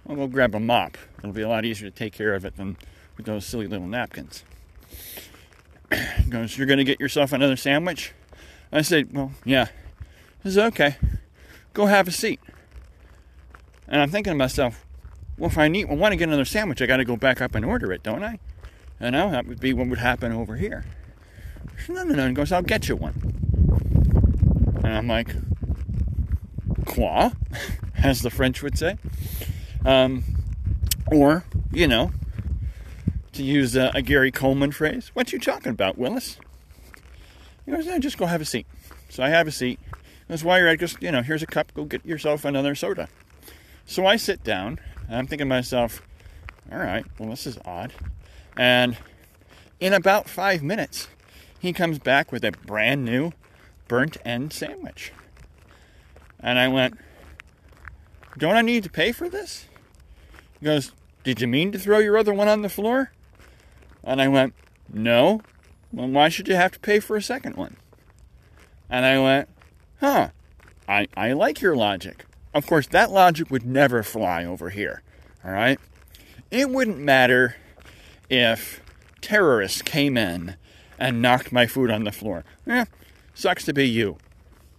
I'll 0.09 0.17
go 0.17 0.27
grab 0.27 0.55
a 0.55 0.61
mop. 0.61 0.99
It'll 1.19 1.33
be 1.33 1.43
a 1.43 1.49
lot 1.49 1.65
easier 1.65 1.89
to 1.89 1.97
take 1.97 2.13
care 2.13 2.35
of 2.35 2.45
it 2.45 2.57
than 2.57 2.77
with 3.17 3.27
those 3.27 3.47
silly 3.47 3.67
little 3.67 3.87
napkins 3.87 4.43
goes, 6.29 6.57
You're 6.57 6.67
going 6.67 6.79
to 6.79 6.85
get 6.85 7.01
yourself 7.01 7.33
another 7.33 7.57
sandwich? 7.57 8.13
I 8.73 8.83
said, 8.83 9.13
Well, 9.13 9.33
yeah. 9.45 9.67
He 10.43 10.51
says, 10.51 10.59
Okay, 10.59 10.97
go 11.73 11.87
have 11.87 12.09
a 12.09 12.11
seat. 12.11 12.41
And 13.89 14.01
I'm 14.01 14.11
thinking 14.11 14.33
to 14.33 14.37
myself, 14.37 14.85
Well, 15.39 15.51
if 15.51 15.59
I 15.59 15.69
need, 15.69 15.87
well, 15.87 15.97
want 15.97 16.13
to 16.13 16.17
get 16.17 16.29
another 16.29 16.45
sandwich, 16.45 16.81
I 16.83 16.87
got 16.87 16.99
to 16.99 17.05
go 17.05 17.17
back 17.17 17.41
up 17.41 17.55
and 17.55 17.65
order 17.65 17.93
it, 17.93 18.03
don't 18.03 18.25
I? 18.25 18.39
Know, 19.01 19.33
that 19.33 19.47
would 19.47 19.59
be 19.59 19.73
what 19.73 19.89
would 19.89 19.99
happen 19.99 20.31
over 20.31 20.55
here. 20.55 20.85
No, 21.89 22.05
no, 22.05 22.15
no. 22.15 22.29
He 22.29 22.35
goes, 22.35 22.53
I'll 22.53 22.63
get 22.63 22.89
you 22.89 22.97
one. 22.97 23.15
And 24.85 24.89
I'm 24.89 25.09
like, 25.09 25.35
Quoi? 26.87 27.31
As 28.03 28.23
the 28.23 28.31
French 28.31 28.63
would 28.63 28.77
say. 28.77 28.97
Um, 29.85 30.25
or, 31.11 31.45
you 31.73 31.87
know, 31.87 32.13
to 33.33 33.43
use 33.43 33.77
a, 33.77 33.91
a, 33.95 34.03
Gary 34.03 34.31
Coleman 34.31 34.73
phrase. 34.73 35.11
What 35.15 35.33
you 35.33 35.39
talking 35.39 35.71
about, 35.71 35.99
Willis? 35.99 36.39
He 37.65 37.73
goes, 37.73 37.87
no, 37.87 37.99
just 37.99 38.19
go 38.19 38.27
have 38.27 38.41
a 38.41 38.45
seat. 38.45 38.67
So 39.09 39.23
I 39.23 39.29
have 39.29 39.47
a 39.47 39.53
seat. 39.53 39.81
That's 40.29 40.45
why 40.45 40.59
you're 40.59 40.69
at 40.69 40.81
just, 40.81 41.03
you 41.03 41.11
know, 41.11 41.23
here's 41.23 41.43
a 41.43 41.47
cup, 41.47 41.73
go 41.75 41.85
get 41.85 42.05
yourself 42.05 42.45
another 42.45 42.75
soda. 42.75 43.09
So 43.87 44.07
I 44.07 44.17
sit 44.17 44.45
down, 44.45 44.81
and 45.07 45.17
I'm 45.17 45.27
thinking 45.27 45.47
to 45.47 45.55
myself, 45.55 46.03
all 46.71 46.79
right, 46.79 47.05
well, 47.19 47.31
this 47.31 47.47
is 47.47 47.59
odd. 47.65 47.93
And 48.57 48.97
in 49.81 49.93
about 49.93 50.29
five 50.29 50.63
minutes, 50.63 51.09
he 51.63 51.73
comes 51.73 52.01
back 52.01 52.33
with 52.33 52.45
a 52.45 52.51
brand 52.51 53.05
new 53.05 53.31
burnt 53.87 54.17
end 54.25 54.53
sandwich. 54.53 55.13
And 56.41 56.59
I 56.59 56.67
went, 56.67 56.99
don't 58.37 58.57
I 58.57 58.63
need 58.63 58.83
to 58.83 58.91
pay 58.91 59.13
for 59.13 59.29
this? 59.29 59.67
He 60.59 60.67
goes, 60.67 60.91
did 61.23 61.41
you 61.41 61.47
mean 61.47 61.71
to 61.71 61.79
throw 61.79 62.01
your 62.01 62.19
other 62.19 62.35
one 62.35 62.49
on 62.49 62.63
the 62.63 62.69
floor? 62.69 63.13
And 64.03 64.21
I 64.21 64.27
went, 64.27 64.55
No. 64.93 65.41
Well, 65.93 66.09
why 66.09 66.31
should 66.31 66.49
you 66.49 66.57
have 66.57 66.73
to 66.73 66.81
pay 66.81 66.99
for 66.99 67.17
a 67.17 67.23
second 67.23 67.55
one? 67.55 67.77
And 68.91 69.07
I 69.07 69.21
went, 69.21 69.49
Huh, 70.01 70.31
I, 70.89 71.07
I 71.17 71.33
like 71.33 71.61
your 71.61 71.77
logic. 71.77 72.25
Of 72.53 72.67
course, 72.67 72.89
that 72.89 73.13
logic 73.13 73.53
would 73.53 73.65
never 73.65 74.03
fly 74.03 74.45
over 74.45 74.71
here. 74.71 75.03
All 75.45 75.53
right? 75.53 75.79
It 76.51 76.71
wouldn't 76.71 76.99
matter 76.99 77.55
if 78.29 78.83
terrorists 79.21 79.81
came 79.81 80.17
in 80.17 80.57
and 81.03 81.21
knocked 81.21 81.51
my 81.51 81.67
food 81.67 81.91
on 81.91 82.05
the 82.05 82.13
floor. 82.13 82.45
Eh, 82.65 82.85
sucks 83.35 83.65
to 83.65 83.73
be 83.73 83.89
you. 83.89 84.19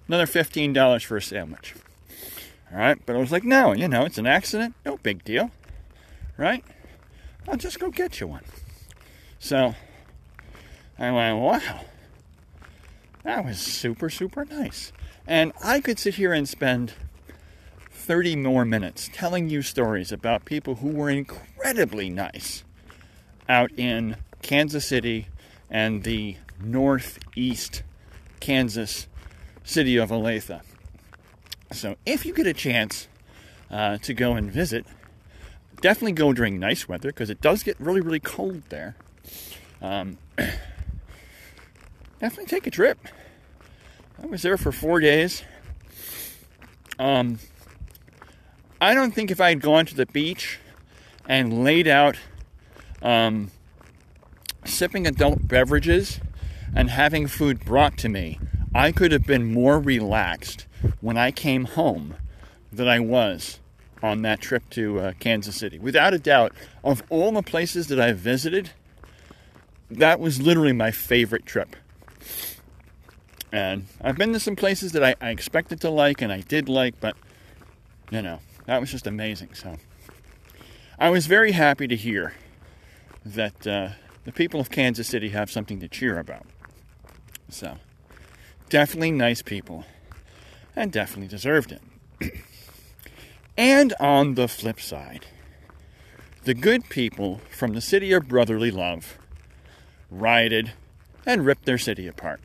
Another 0.07 0.25
$15 0.25 1.03
for 1.03 1.17
a 1.17 1.21
sandwich. 1.21 1.75
All 2.71 2.77
right? 2.77 2.97
But 3.05 3.17
I 3.17 3.19
was 3.19 3.33
like, 3.33 3.43
no, 3.43 3.73
you 3.73 3.89
know, 3.89 4.05
it's 4.05 4.17
an 4.17 4.25
accident. 4.25 4.73
No 4.85 4.95
big 5.03 5.25
deal. 5.25 5.51
Right? 6.37 6.63
I'll 7.45 7.57
just 7.57 7.77
go 7.77 7.91
get 7.91 8.21
you 8.21 8.27
one. 8.27 8.45
So 9.37 9.75
I 10.97 11.11
went, 11.11 11.39
wow, 11.39 11.81
that 13.23 13.43
was 13.43 13.59
super, 13.59 14.09
super 14.09 14.45
nice. 14.45 14.93
And 15.27 15.51
I 15.61 15.81
could 15.81 15.99
sit 15.99 16.15
here 16.15 16.31
and 16.31 16.47
spend 16.47 16.93
30 17.91 18.37
more 18.37 18.63
minutes 18.63 19.09
telling 19.11 19.49
you 19.49 19.61
stories 19.61 20.13
about 20.13 20.45
people 20.45 20.75
who 20.75 20.87
were 20.87 21.09
incredibly 21.09 22.09
nice 22.09 22.63
out 23.49 23.71
in 23.77 24.15
Kansas 24.41 24.85
City 24.85 25.27
and 25.69 26.03
the 26.03 26.37
northeast 26.61 27.83
Kansas 28.39 29.07
city 29.63 29.97
of 29.97 30.09
Olathe. 30.09 30.61
So 31.71 31.95
if 32.05 32.25
you 32.25 32.33
get 32.33 32.45
a 32.45 32.53
chance 32.53 33.07
uh, 33.71 33.97
to 33.99 34.13
go 34.13 34.33
and 34.33 34.51
visit, 34.51 34.85
definitely 35.81 36.13
go 36.13 36.33
during 36.33 36.59
nice 36.59 36.87
weather 36.87 37.09
because 37.09 37.29
it 37.29 37.41
does 37.41 37.63
get 37.63 37.79
really, 37.79 38.01
really 38.01 38.19
cold 38.19 38.63
there. 38.69 38.95
Um, 39.81 40.17
definitely 42.19 42.45
take 42.45 42.67
a 42.67 42.71
trip. 42.71 42.99
I 44.21 44.27
was 44.27 44.43
there 44.43 44.57
for 44.57 44.71
four 44.71 44.99
days. 44.99 45.43
Um, 46.99 47.39
I 48.79 48.93
don't 48.93 49.13
think 49.13 49.31
if 49.31 49.41
I 49.41 49.49
had 49.49 49.61
gone 49.61 49.85
to 49.87 49.95
the 49.95 50.05
beach 50.05 50.59
and 51.27 51.63
laid 51.63 51.87
out 51.87 52.17
um, 53.01 53.51
sipping 54.65 55.07
adult 55.07 55.47
beverages 55.47 56.19
and 56.75 56.89
having 56.89 57.27
food 57.27 57.63
brought 57.65 57.97
to 57.99 58.09
me, 58.09 58.39
I 58.73 58.91
could 58.91 59.11
have 59.11 59.25
been 59.25 59.53
more 59.53 59.79
relaxed 59.79 60.65
when 61.01 61.17
I 61.17 61.31
came 61.31 61.65
home 61.65 62.15
than 62.71 62.87
I 62.87 62.99
was 62.99 63.59
on 64.01 64.21
that 64.23 64.41
trip 64.41 64.69
to 64.71 64.99
uh, 64.99 65.13
Kansas 65.19 65.55
City. 65.55 65.79
Without 65.79 66.13
a 66.13 66.19
doubt, 66.19 66.53
of 66.83 67.03
all 67.09 67.31
the 67.31 67.43
places 67.43 67.87
that 67.87 67.99
I've 67.99 68.17
visited, 68.17 68.71
that 69.89 70.19
was 70.19 70.41
literally 70.41 70.73
my 70.73 70.91
favorite 70.91 71.45
trip. 71.45 71.75
And 73.51 73.85
I've 74.01 74.17
been 74.17 74.33
to 74.33 74.39
some 74.39 74.55
places 74.55 74.91
that 74.93 75.03
I, 75.03 75.15
I 75.21 75.29
expected 75.29 75.79
to 75.81 75.89
like 75.89 76.21
and 76.21 76.33
I 76.33 76.41
did 76.41 76.67
like, 76.67 76.99
but 76.99 77.15
you 78.11 78.21
know, 78.21 78.39
that 78.65 78.79
was 78.79 78.91
just 78.91 79.07
amazing. 79.07 79.53
So 79.53 79.77
I 80.97 81.09
was 81.09 81.27
very 81.27 81.51
happy 81.51 81.87
to 81.87 81.95
hear 81.95 82.33
that 83.25 83.67
uh, 83.67 83.89
the 84.25 84.31
people 84.31 84.59
of 84.59 84.69
Kansas 84.69 85.07
City 85.07 85.29
have 85.29 85.51
something 85.51 85.79
to 85.79 85.87
cheer 85.87 86.17
about. 86.17 86.45
So 87.49 87.77
definitely 88.69 89.11
nice 89.11 89.41
people 89.41 89.85
and 90.75 90.91
definitely 90.91 91.27
deserved 91.27 91.71
it. 91.71 91.81
and 93.57 93.93
on 93.99 94.35
the 94.35 94.47
flip 94.47 94.79
side, 94.79 95.25
the 96.43 96.53
good 96.53 96.89
people 96.89 97.41
from 97.51 97.73
the 97.73 97.81
city 97.81 98.11
of 98.11 98.27
brotherly 98.27 98.71
love 98.71 99.17
rioted 100.09 100.73
and 101.25 101.45
ripped 101.45 101.65
their 101.65 101.77
city 101.77 102.07
apart. 102.07 102.41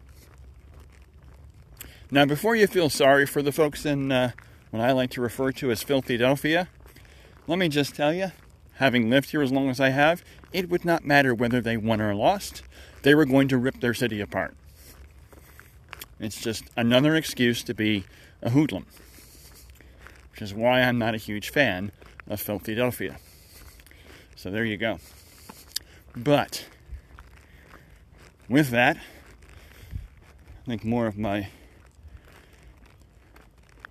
Now, 2.11 2.25
before 2.25 2.57
you 2.57 2.67
feel 2.67 2.89
sorry 2.89 3.27
for 3.27 3.43
the 3.43 3.53
folks 3.53 3.85
in 3.85 4.11
uh, 4.11 4.31
what 4.71 4.83
I 4.83 4.93
like 4.93 5.11
to 5.11 5.21
refer 5.21 5.53
to 5.53 5.71
as 5.71 5.83
Philadelphia, 5.83 6.69
let 7.47 7.59
me 7.59 7.69
just 7.69 7.95
tell 7.95 8.15
you, 8.15 8.33
having 8.79 9.11
lived 9.11 9.31
here 9.31 9.43
as 9.43 9.53
long 9.53 9.69
as 9.69 9.81
I 9.81 9.91
have, 9.91 10.25
it 10.53 10.71
would 10.71 10.85
not 10.85 11.05
matter 11.05 11.35
whether 11.35 11.61
they 11.61 11.77
won 11.77 12.01
or 12.01 12.15
lost. 12.15 12.63
They 13.03 13.15
were 13.15 13.25
going 13.25 13.49
to 13.49 13.59
rip 13.59 13.81
their 13.81 13.95
city 13.95 14.21
apart. 14.21 14.55
It's 16.21 16.41
just 16.41 16.65
another 16.77 17.15
excuse 17.15 17.63
to 17.65 17.75
be 17.75 18.05
a 18.41 18.51
hoodlum, 18.51 18.87
which 20.31 20.43
is 20.43 20.55
why 20.55 20.81
I'm 20.81 20.99
not 20.99 21.15
a 21.15 21.19
huge 21.19 21.51
fan 21.51 21.93
of 22.29 22.41
Philadelphia. 22.41 23.19
So 24.37 24.51
there 24.51 24.65
you 24.65 24.77
go. 24.77 24.99
But 26.17 26.67
with 28.49 28.71
that, 28.71 28.97
I 28.97 30.67
think 30.67 30.85
more 30.85 31.07
of 31.07 31.19
my 31.19 31.49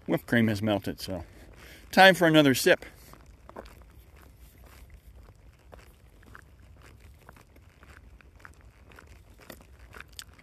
whipped 0.05 0.27
cream 0.27 0.47
has 0.47 0.61
melted, 0.61 1.01
so 1.01 1.25
time 1.91 2.15
for 2.15 2.27
another 2.27 2.55
sip. 2.55 2.85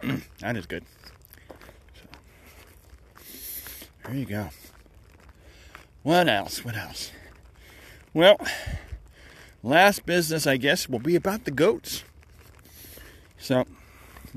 that 0.39 0.55
is 0.57 0.65
good. 0.65 0.83
So, 1.93 2.05
there 4.05 4.15
you 4.15 4.25
go. 4.25 4.49
What 6.03 6.27
else? 6.27 6.63
What 6.63 6.75
else? 6.75 7.11
Well, 8.13 8.37
last 9.63 10.05
business, 10.05 10.45
I 10.45 10.57
guess, 10.57 10.87
will 10.87 10.99
be 10.99 11.15
about 11.15 11.45
the 11.45 11.51
goats. 11.51 12.03
So, 13.37 13.65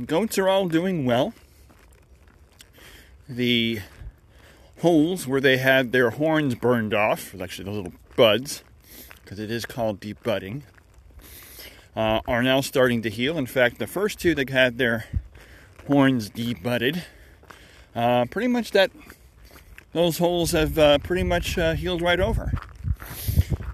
goats 0.07 0.39
are 0.39 0.49
all 0.49 0.69
doing 0.69 1.05
well. 1.05 1.35
The 3.29 3.81
holes 4.81 5.27
where 5.27 5.41
they 5.41 5.59
had 5.59 5.93
their 5.93 6.11
horns 6.11 6.55
burned 6.55 6.95
off, 6.95 7.35
actually 7.41 7.65
the 7.65 7.71
little 7.73 7.93
buds, 8.17 8.63
because 9.23 9.39
it 9.39 9.51
is 9.51 9.67
called 9.67 10.01
debudding, 10.01 10.63
uh, 11.95 12.21
are 12.27 12.43
now 12.43 12.63
starting 12.63 13.03
to 13.03 13.11
heal. 13.11 13.37
In 13.37 13.47
fact, 13.47 13.79
the 13.79 13.87
first 13.87 14.19
two 14.19 14.35
that 14.37 14.49
had 14.49 14.79
their 14.79 15.05
horns 15.87 16.31
debudded, 16.31 17.05
uh, 17.95 18.27
pretty 18.27 18.49
much 18.49 18.73
that 18.73 18.91
those 19.93 20.19
holes 20.19 20.53
have 20.53 20.79
uh, 20.79 20.99
pretty 20.99 21.23
much 21.23 21.57
uh, 21.59 21.75
healed 21.75 22.03
right 22.03 22.21
over. 22.21 22.53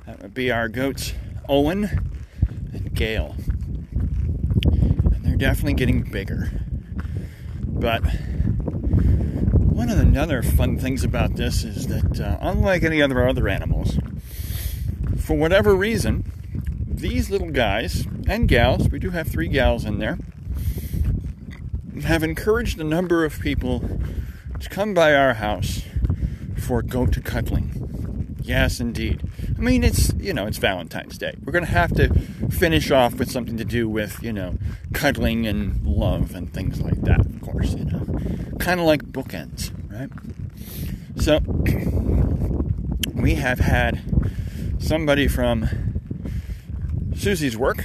That 0.07 0.23
would 0.23 0.35
be 0.35 0.51
our 0.51 0.69
goats 0.69 1.13
Owen 1.49 2.13
and 2.73 2.95
Gale. 2.95 3.35
And 4.73 5.21
they're 5.23 5.37
definitely 5.37 5.75
getting 5.75 6.03
bigger. 6.03 6.51
But 7.67 8.03
one 9.85 9.91
of 9.91 9.99
the 9.99 10.21
other 10.21 10.43
fun 10.43 10.79
things 10.79 11.05
about 11.05 11.37
this 11.37 11.65
is 11.65 11.89
that, 11.89 12.21
uh, 12.21 12.39
unlike 12.41 12.85
any 12.85 13.03
other 13.03 13.27
other 13.29 13.49
animals, 13.49 13.99
for 15.19 15.35
whatever 15.37 15.75
reason, 15.75 16.25
these 16.87 17.29
little 17.29 17.51
guys 17.51 18.07
and 18.29 18.49
gals, 18.49 18.89
we 18.89 18.99
do 18.99 19.11
have 19.11 19.27
three 19.27 19.49
gals 19.49 19.85
in 19.85 19.99
there, 19.99 20.19
have 22.03 22.23
encouraged 22.23 22.81
a 22.81 22.85
number 22.85 23.25
of 23.25 23.41
people 23.41 24.01
to 24.61 24.69
come 24.69 24.95
by 24.95 25.15
our 25.15 25.35
house 25.35 25.83
for 26.57 26.83
goat 26.83 27.23
cuddling. 27.25 28.37
Yes, 28.43 28.79
indeed. 28.79 29.23
I 29.57 29.61
mean, 29.61 29.83
it's, 29.83 30.13
you 30.15 30.35
know, 30.35 30.47
it's 30.47 30.59
Valentine's 30.59 31.17
Day. 31.17 31.33
We're 31.45 31.53
going 31.53 31.65
to 31.65 31.71
have 31.71 31.95
to 31.95 32.13
finish 32.51 32.91
off 32.91 33.15
with 33.15 33.31
something 33.31 33.57
to 33.57 33.65
do 33.65 33.89
with, 33.89 34.23
you 34.23 34.33
know, 34.33 34.59
cuddling 34.93 35.47
and 35.47 35.87
love 35.87 36.35
and 36.35 36.53
things 36.53 36.81
like 36.81 37.01
that, 37.03 37.21
of 37.21 37.41
course, 37.41 37.73
you 37.73 37.87
know. 37.87 38.05
Kind 38.59 38.81
of 38.81 38.87
like 38.87 39.05
bookends, 39.05 39.71
right? 39.91 40.11
So, 41.17 41.41
we 43.15 43.37
have 43.37 43.61
had 43.61 44.03
somebody 44.79 45.27
from 45.27 45.69
Susie's 47.17 47.57
work 47.57 47.83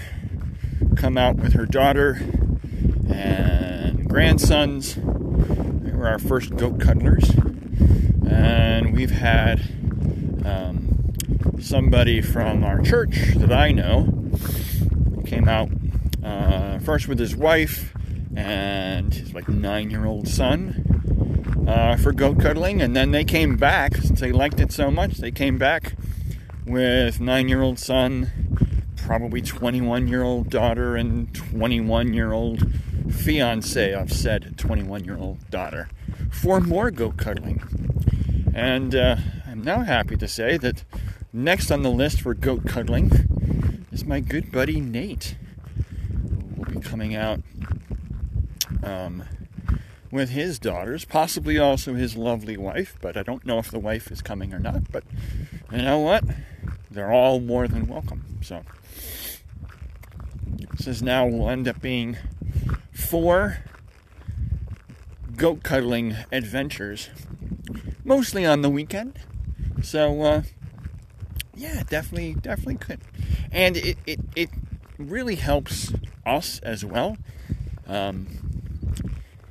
come 0.97 1.17
out 1.17 1.37
with 1.37 1.53
her 1.53 1.65
daughter 1.65 2.19
and 3.09 3.78
grandsons. 4.09 4.95
They 4.95 5.91
were 5.91 6.07
our 6.07 6.19
first 6.19 6.55
goat 6.57 6.81
cuddlers. 6.81 7.29
And 8.27 8.95
we've 8.95 9.11
had 9.11 9.61
um, 10.43 11.13
somebody 11.61 12.19
from 12.21 12.63
our 12.63 12.81
church 12.81 13.35
that 13.35 13.53
I 13.53 13.71
know 13.71 14.11
came 15.25 15.47
out 15.47 15.69
uh, 16.23 16.79
first 16.79 17.07
with 17.07 17.19
his 17.19 17.35
wife 17.35 17.93
and 18.35 19.13
his 19.13 19.33
like 19.33 19.47
nine 19.47 19.91
year 19.91 20.05
old 20.05 20.27
son 20.27 21.65
uh, 21.67 21.95
for 21.95 22.11
goat 22.11 22.39
cuddling, 22.39 22.81
and 22.81 22.95
then 22.95 23.11
they 23.11 23.23
came 23.23 23.57
back 23.57 23.95
since 23.95 24.19
they 24.19 24.31
liked 24.31 24.59
it 24.59 24.71
so 24.71 24.89
much. 24.89 25.17
They 25.17 25.31
came 25.31 25.59
back 25.59 25.93
with 26.65 27.19
nine 27.19 27.47
year 27.47 27.61
old 27.61 27.77
son, 27.77 28.31
probably 28.95 29.41
21 29.41 30.07
year 30.07 30.23
old 30.23 30.49
daughter, 30.49 30.95
and 30.95 31.33
21 31.33 32.13
year 32.13 32.33
old 32.33 32.73
fiance 33.19 33.93
of 33.93 34.11
said 34.11 34.57
21 34.57 35.03
year 35.03 35.17
old 35.17 35.49
daughter 35.49 35.89
for 36.31 36.59
more 36.59 36.91
goat 36.91 37.17
cuddling. 37.17 37.61
And 38.53 38.95
uh, 38.95 39.17
I'm 39.47 39.61
now 39.61 39.81
happy 39.81 40.17
to 40.17 40.27
say 40.27 40.57
that 40.57 40.83
Next 41.31 41.69
on 41.69 41.83
the 41.83 41.91
list 41.91 42.21
for 42.21 42.33
goat 42.33 42.65
cuddling 42.65 43.11
is 43.91 44.03
my 44.03 44.19
good 44.19 44.51
buddy 44.51 44.81
Nate. 44.81 45.35
Will 46.57 46.65
be 46.65 46.79
coming 46.79 47.15
out 47.15 47.41
um, 48.81 49.23
with 50.09 50.31
his 50.31 50.57
daughters, 50.57 51.05
possibly 51.05 51.59
also 51.59 51.93
his 51.93 52.17
lovely 52.17 52.57
wife, 52.57 52.97
but 52.99 53.15
I 53.15 53.21
don't 53.21 53.45
know 53.45 53.59
if 53.59 53.69
the 53.69 53.77
wife 53.77 54.09
is 54.11 54.23
coming 54.23 54.55
or 54.55 54.59
not. 54.59 54.91
But 54.91 55.03
you 55.71 55.83
know 55.83 55.99
what? 55.99 56.23
They're 56.89 57.11
all 57.11 57.39
more 57.39 57.67
than 57.67 57.85
welcome. 57.85 58.39
So 58.41 58.63
this 60.77 60.87
is 60.87 61.01
now 61.01 61.27
will 61.27 61.49
end 61.49 61.67
up 61.67 61.81
being 61.81 62.17
four 62.91 63.59
goat 65.35 65.63
cuddling 65.63 66.15
adventures, 66.31 67.09
mostly 68.03 68.45
on 68.45 68.61
the 68.61 68.69
weekend. 68.69 69.19
So 69.81 70.21
uh, 70.21 70.41
yeah, 71.55 71.83
definitely, 71.89 72.35
definitely 72.35 72.75
could. 72.75 72.99
And 73.51 73.77
it, 73.77 73.97
it, 74.05 74.19
it 74.35 74.49
really 74.97 75.35
helps 75.35 75.93
us 76.25 76.59
as 76.59 76.83
well. 76.83 77.17
Um, 77.87 78.27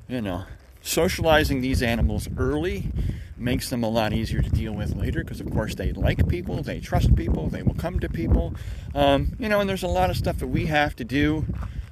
you 0.09 0.21
know, 0.21 0.45
socializing 0.81 1.61
these 1.61 1.83
animals 1.83 2.29
early 2.37 2.91
makes 3.39 3.71
them 3.71 3.83
a 3.83 3.89
lot 3.89 4.13
easier 4.13 4.43
to 4.43 4.51
deal 4.51 4.73
with 4.73 4.97
later 4.97 5.23
because, 5.23 5.41
of 5.41 5.51
course, 5.51 5.75
they 5.75 5.93
like 5.93 6.29
people, 6.29 6.63
they 6.63 6.81
trust 6.81 7.15
people, 7.15 7.49
they 7.49 7.63
will 7.63 7.75
come 7.75 8.01
to 8.01 8.09
people. 8.09 8.55
Um, 8.95 9.37
you 9.39 9.49
know, 9.49 9.61
and 9.61 9.69
there's 9.69 9.83
a 9.83 9.89
lot 9.89 10.11
of 10.11 10.17
stuff 10.17 10.39
that 10.39 10.49
we 10.49 10.67
have 10.67 10.97
to 10.97 11.05
do 11.05 11.47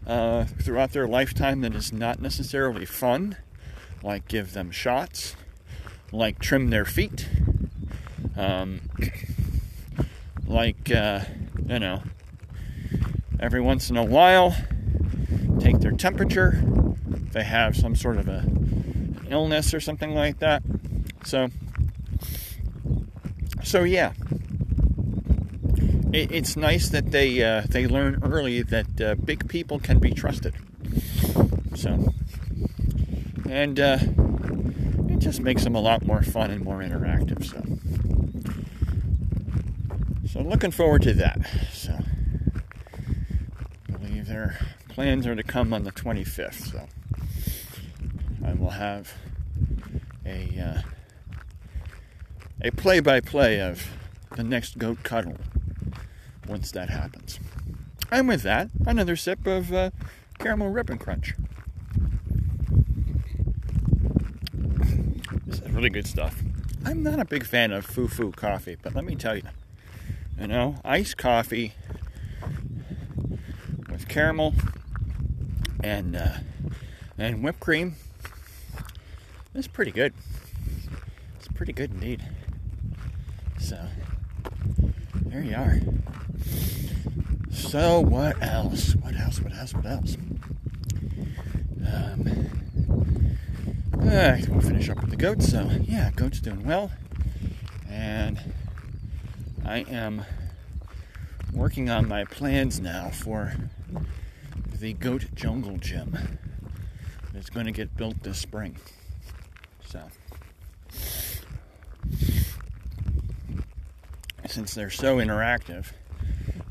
uh, 0.06 0.44
throughout 0.44 0.92
their 0.92 1.06
lifetime 1.06 1.60
that 1.62 1.74
is 1.74 1.92
not 1.92 2.20
necessarily 2.20 2.84
fun, 2.84 3.36
like 4.02 4.28
give 4.28 4.52
them 4.52 4.70
shots, 4.70 5.36
like 6.12 6.38
trim 6.38 6.70
their 6.70 6.84
feet, 6.84 7.28
um, 8.36 8.80
like, 10.46 10.90
uh, 10.90 11.20
you 11.68 11.78
know, 11.78 12.02
every 13.40 13.60
once 13.60 13.90
in 13.90 13.96
a 13.96 14.04
while, 14.04 14.54
take 15.60 15.80
their 15.80 15.92
temperature. 15.92 16.62
If 17.10 17.32
they 17.32 17.44
have 17.44 17.76
some 17.76 17.94
sort 17.94 18.16
of 18.18 18.28
a 18.28 18.44
illness 19.30 19.74
or 19.74 19.80
something 19.80 20.14
like 20.14 20.38
that. 20.38 20.62
So, 21.26 21.48
so 23.64 23.82
yeah, 23.82 24.12
it, 26.12 26.30
it's 26.30 26.56
nice 26.56 26.88
that 26.90 27.10
they 27.10 27.42
uh, 27.42 27.62
they 27.68 27.88
learn 27.88 28.20
early 28.22 28.62
that 28.62 29.00
uh, 29.00 29.16
big 29.16 29.48
people 29.48 29.80
can 29.80 29.98
be 29.98 30.12
trusted. 30.12 30.54
So, 31.74 32.14
and 33.50 33.80
uh, 33.80 33.98
it 35.10 35.18
just 35.18 35.40
makes 35.40 35.64
them 35.64 35.74
a 35.74 35.80
lot 35.80 36.06
more 36.06 36.22
fun 36.22 36.52
and 36.52 36.62
more 36.62 36.78
interactive. 36.78 37.44
So, 37.44 37.60
so 40.30 40.48
looking 40.48 40.70
forward 40.70 41.02
to 41.02 41.12
that. 41.14 41.40
So, 41.72 41.98
I 43.88 43.96
believe 43.96 44.28
their 44.28 44.60
plans 44.88 45.26
are 45.26 45.34
to 45.34 45.42
come 45.42 45.74
on 45.74 45.82
the 45.82 45.90
25th. 45.90 46.70
So, 46.70 46.86
I 48.46 48.52
will 48.54 48.70
have 48.70 49.12
a 50.24 50.60
uh, 50.60 50.95
a 52.60 52.70
play-by-play 52.70 53.60
of 53.60 53.86
the 54.36 54.44
next 54.44 54.78
goat 54.78 55.02
cuddle 55.02 55.36
once 56.48 56.70
that 56.72 56.90
happens. 56.90 57.38
And 58.10 58.28
with 58.28 58.42
that, 58.42 58.70
another 58.86 59.16
sip 59.16 59.46
of 59.46 59.72
uh, 59.72 59.90
caramel 60.38 60.70
ribbon 60.70 60.98
crunch. 60.98 61.34
This 65.46 65.60
is 65.60 65.70
really 65.70 65.90
good 65.90 66.06
stuff. 66.06 66.42
I'm 66.84 67.02
not 67.02 67.18
a 67.18 67.24
big 67.24 67.44
fan 67.44 67.72
of 67.72 67.84
foo-foo 67.84 68.32
coffee, 68.32 68.76
but 68.80 68.94
let 68.94 69.04
me 69.04 69.16
tell 69.16 69.36
you, 69.36 69.42
you 70.38 70.46
know, 70.46 70.76
iced 70.84 71.16
coffee 71.16 71.74
with 73.90 74.08
caramel 74.08 74.54
and 75.82 76.16
uh, 76.16 76.38
and 77.18 77.42
whipped 77.42 77.60
cream 77.60 77.96
is 79.54 79.66
pretty 79.66 79.90
good. 79.90 80.14
It's 81.36 81.48
pretty 81.48 81.72
good 81.72 81.90
indeed. 81.90 82.22
So 83.58 83.78
there 85.26 85.42
you 85.42 85.56
are. 85.56 85.80
So 87.50 88.00
what 88.00 88.40
else? 88.42 88.94
What 88.96 89.16
else? 89.16 89.40
What 89.40 89.52
else? 89.54 89.74
What 89.74 89.86
else? 89.86 90.16
Um, 91.86 92.50
uh, 93.94 94.36
we'll 94.48 94.60
finish 94.60 94.88
up 94.88 95.00
with 95.00 95.10
the 95.10 95.16
goats. 95.16 95.50
So 95.50 95.68
yeah, 95.82 96.10
goats 96.14 96.40
doing 96.40 96.64
well, 96.64 96.90
and 97.88 98.38
I 99.64 99.78
am 99.78 100.24
working 101.52 101.90
on 101.90 102.06
my 102.06 102.24
plans 102.24 102.80
now 102.80 103.08
for 103.08 103.54
the 104.78 104.92
goat 104.92 105.26
jungle 105.34 105.78
gym. 105.78 106.16
It's 107.34 107.50
going 107.50 107.66
to 107.66 107.72
get 107.72 107.96
built 107.96 108.22
this 108.22 108.38
spring. 108.38 108.76
So 109.86 110.02
since 114.56 114.72
they're 114.72 114.88
so 114.88 115.18
interactive. 115.18 115.88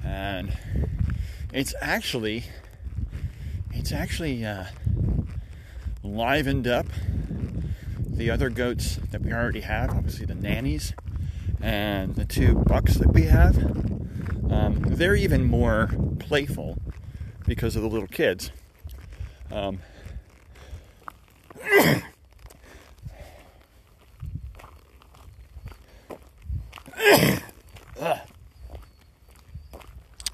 And 0.04 0.52
it's 1.54 1.76
actually 1.80 2.46
it's 3.72 3.92
actually 3.92 4.44
uh, 4.44 4.66
livened 6.04 6.66
up 6.66 6.88
the 8.00 8.32
other 8.32 8.50
goats 8.50 8.98
that 9.12 9.22
we 9.22 9.32
already 9.32 9.60
have 9.62 9.92
obviously 9.92 10.26
the 10.26 10.34
nannies 10.34 10.94
and 11.62 12.16
the 12.16 12.26
two 12.26 12.56
bucks 12.56 12.96
that 12.96 13.14
we 13.14 13.26
have. 13.26 13.56
Um, 14.52 14.82
they're 14.88 15.14
even 15.14 15.44
more 15.44 15.92
playful 16.18 16.80
because 17.46 17.76
of 17.76 17.84
the 17.84 17.88
little 17.88 18.08
kids. 18.08 18.50
Um, 19.52 19.78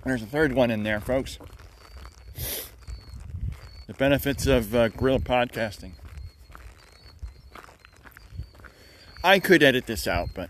There's 0.04 0.24
a 0.24 0.26
third 0.26 0.54
one 0.54 0.72
in 0.72 0.82
there, 0.84 1.00
folks. 1.00 1.38
The 3.88 3.94
benefits 3.94 4.48
of 4.48 4.74
uh, 4.74 4.88
grill 4.90 5.20
podcasting. 5.20 5.92
I 9.24 9.40
could 9.40 9.62
edit 9.62 9.86
this 9.86 10.08
out, 10.08 10.30
but 10.34 10.50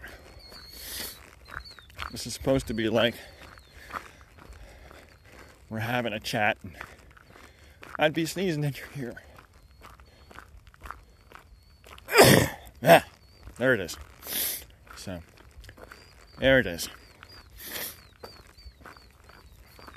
this 2.12 2.26
is 2.26 2.34
supposed 2.34 2.68
to 2.68 2.74
be 2.74 2.88
like 2.88 3.16
we're 5.70 5.80
having 5.80 6.14
a 6.14 6.20
chat 6.20 6.58
and 6.64 6.74
I'd 8.00 8.14
be 8.14 8.26
sneezing 8.26 8.64
in 8.64 8.74
your 8.98 9.14
ear. 9.14 9.24
ah, 12.84 13.06
there 13.58 13.74
it 13.74 13.82
is. 13.82 13.98
So, 14.96 15.20
there 16.40 16.60
it 16.60 16.66
is. 16.66 16.90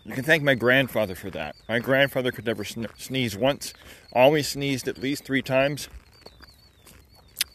You 0.05 0.13
can 0.13 0.25
thank 0.25 0.43
my 0.43 0.55
grandfather 0.55 1.15
for 1.15 1.31
that. 1.31 1.57
My 1.67 1.79
grandfather 1.79 2.31
could 2.31 2.45
never 2.45 2.63
sneeze 2.65 3.37
once, 3.37 3.73
always 4.13 4.49
sneezed 4.49 4.87
at 4.87 4.99
least 4.99 5.25
three 5.25 5.41
times. 5.41 5.89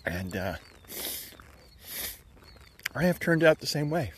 And 0.04 0.36
uh, 0.36 0.56
I 2.96 3.04
have 3.04 3.20
turned 3.20 3.44
out 3.44 3.60
the 3.60 3.68
same 3.68 3.92
way. 3.92 4.12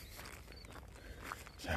So, 1.59 1.71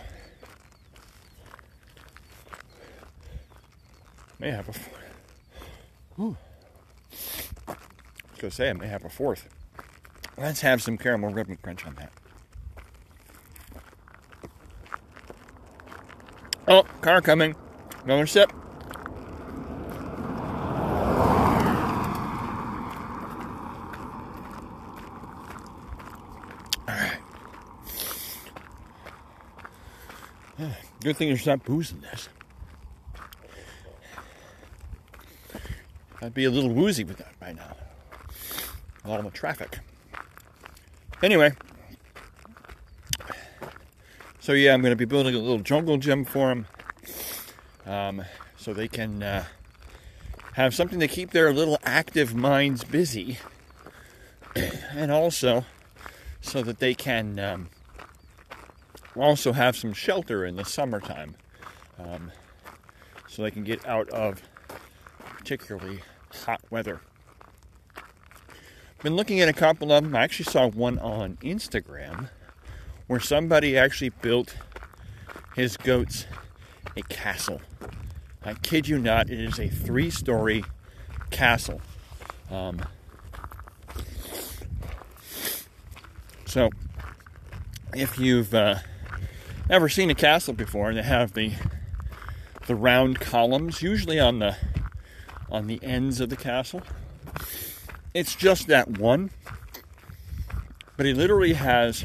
may 4.38 4.52
have 4.52 4.68
a. 4.68 6.22
Ooh. 6.22 6.36
I 7.66 7.72
was 7.72 8.38
going 8.38 8.50
to 8.50 8.50
say, 8.50 8.70
I 8.70 8.72
may 8.74 8.86
have 8.86 9.04
a 9.04 9.08
fourth. 9.08 9.48
Let's 10.38 10.60
have 10.60 10.80
some 10.80 10.98
caramel 10.98 11.30
ribbon 11.30 11.56
crunch 11.56 11.84
on 11.84 11.96
that. 11.96 12.12
Oh, 16.66 16.84
car 17.04 17.20
coming. 17.20 17.54
Another 18.04 18.26
sip. 18.26 18.50
Good 31.02 31.18
thing 31.18 31.28
there's 31.28 31.44
not 31.44 31.62
booze 31.62 31.92
in 31.92 32.00
this. 32.00 32.30
I'd 36.22 36.32
be 36.32 36.46
a 36.46 36.50
little 36.50 36.70
woozy 36.70 37.04
with 37.04 37.18
that 37.18 37.38
by 37.38 37.52
now. 37.52 37.76
A 39.04 39.10
lot 39.10 39.18
of 39.18 39.26
the 39.26 39.30
traffic. 39.30 39.80
Anyway, 41.22 41.52
so 44.40 44.54
yeah, 44.54 44.72
I'm 44.72 44.80
going 44.80 44.92
to 44.92 44.96
be 44.96 45.04
building 45.04 45.34
a 45.34 45.38
little 45.38 45.58
jungle 45.58 45.98
gym 45.98 46.24
for 46.24 46.48
them, 46.48 46.66
um, 47.86 48.22
so 48.56 48.72
they 48.72 48.88
can 48.88 49.22
uh, 49.22 49.44
have 50.54 50.74
something 50.74 51.00
to 51.00 51.08
keep 51.08 51.30
their 51.30 51.52
little 51.52 51.78
active 51.84 52.34
minds 52.34 52.84
busy, 52.84 53.38
and 54.92 55.10
also 55.10 55.64
so 56.40 56.62
that 56.62 56.78
they 56.78 56.94
can 56.94 57.38
um, 57.38 57.68
also 59.16 59.52
have 59.52 59.76
some 59.76 59.92
shelter 59.92 60.44
in 60.44 60.56
the 60.56 60.64
summertime, 60.64 61.34
um, 61.98 62.30
so 63.28 63.42
they 63.42 63.50
can 63.50 63.64
get 63.64 63.84
out 63.86 64.08
of 64.10 64.42
particularly 65.38 66.00
hot 66.44 66.60
weather. 66.70 67.00
Been 69.02 69.16
looking 69.16 69.40
at 69.40 69.48
a 69.50 69.52
couple 69.52 69.92
of 69.92 70.02
them. 70.02 70.16
I 70.16 70.22
actually 70.22 70.46
saw 70.46 70.68
one 70.68 70.98
on 70.98 71.36
Instagram 71.42 72.30
where 73.06 73.20
somebody 73.20 73.76
actually 73.76 74.08
built 74.08 74.56
his 75.54 75.76
goats 75.76 76.24
a 76.96 77.02
castle. 77.02 77.60
I 78.44 78.54
kid 78.54 78.88
you 78.88 78.98
not, 78.98 79.30
it 79.30 79.40
is 79.40 79.58
a 79.58 79.68
three 79.68 80.10
story 80.10 80.64
castle. 81.30 81.80
Um, 82.50 82.84
so, 86.44 86.68
if 87.94 88.18
you've 88.18 88.54
uh, 88.54 88.76
ever 89.70 89.88
seen 89.88 90.10
a 90.10 90.14
castle 90.14 90.52
before, 90.52 90.90
and 90.90 90.98
they 90.98 91.02
have 91.02 91.32
the 91.32 91.52
the 92.66 92.74
round 92.74 93.20
columns, 93.20 93.82
usually 93.82 94.20
on 94.20 94.40
the 94.40 94.56
on 95.50 95.66
the 95.66 95.82
ends 95.82 96.20
of 96.20 96.28
the 96.28 96.36
castle. 96.36 96.82
It's 98.12 98.34
just 98.36 98.68
that 98.68 98.98
one, 98.98 99.30
But 100.96 101.06
he 101.06 101.14
literally 101.14 101.54
has 101.54 102.04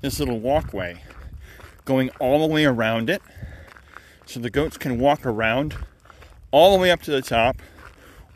this 0.00 0.20
little 0.20 0.38
walkway 0.38 1.02
going 1.84 2.10
all 2.20 2.46
the 2.46 2.52
way 2.52 2.64
around 2.64 3.10
it 3.10 3.22
so 4.26 4.40
the 4.40 4.50
goats 4.50 4.76
can 4.76 4.98
walk 4.98 5.24
around 5.24 5.76
all 6.50 6.76
the 6.76 6.82
way 6.82 6.90
up 6.90 7.00
to 7.02 7.10
the 7.10 7.22
top 7.22 7.62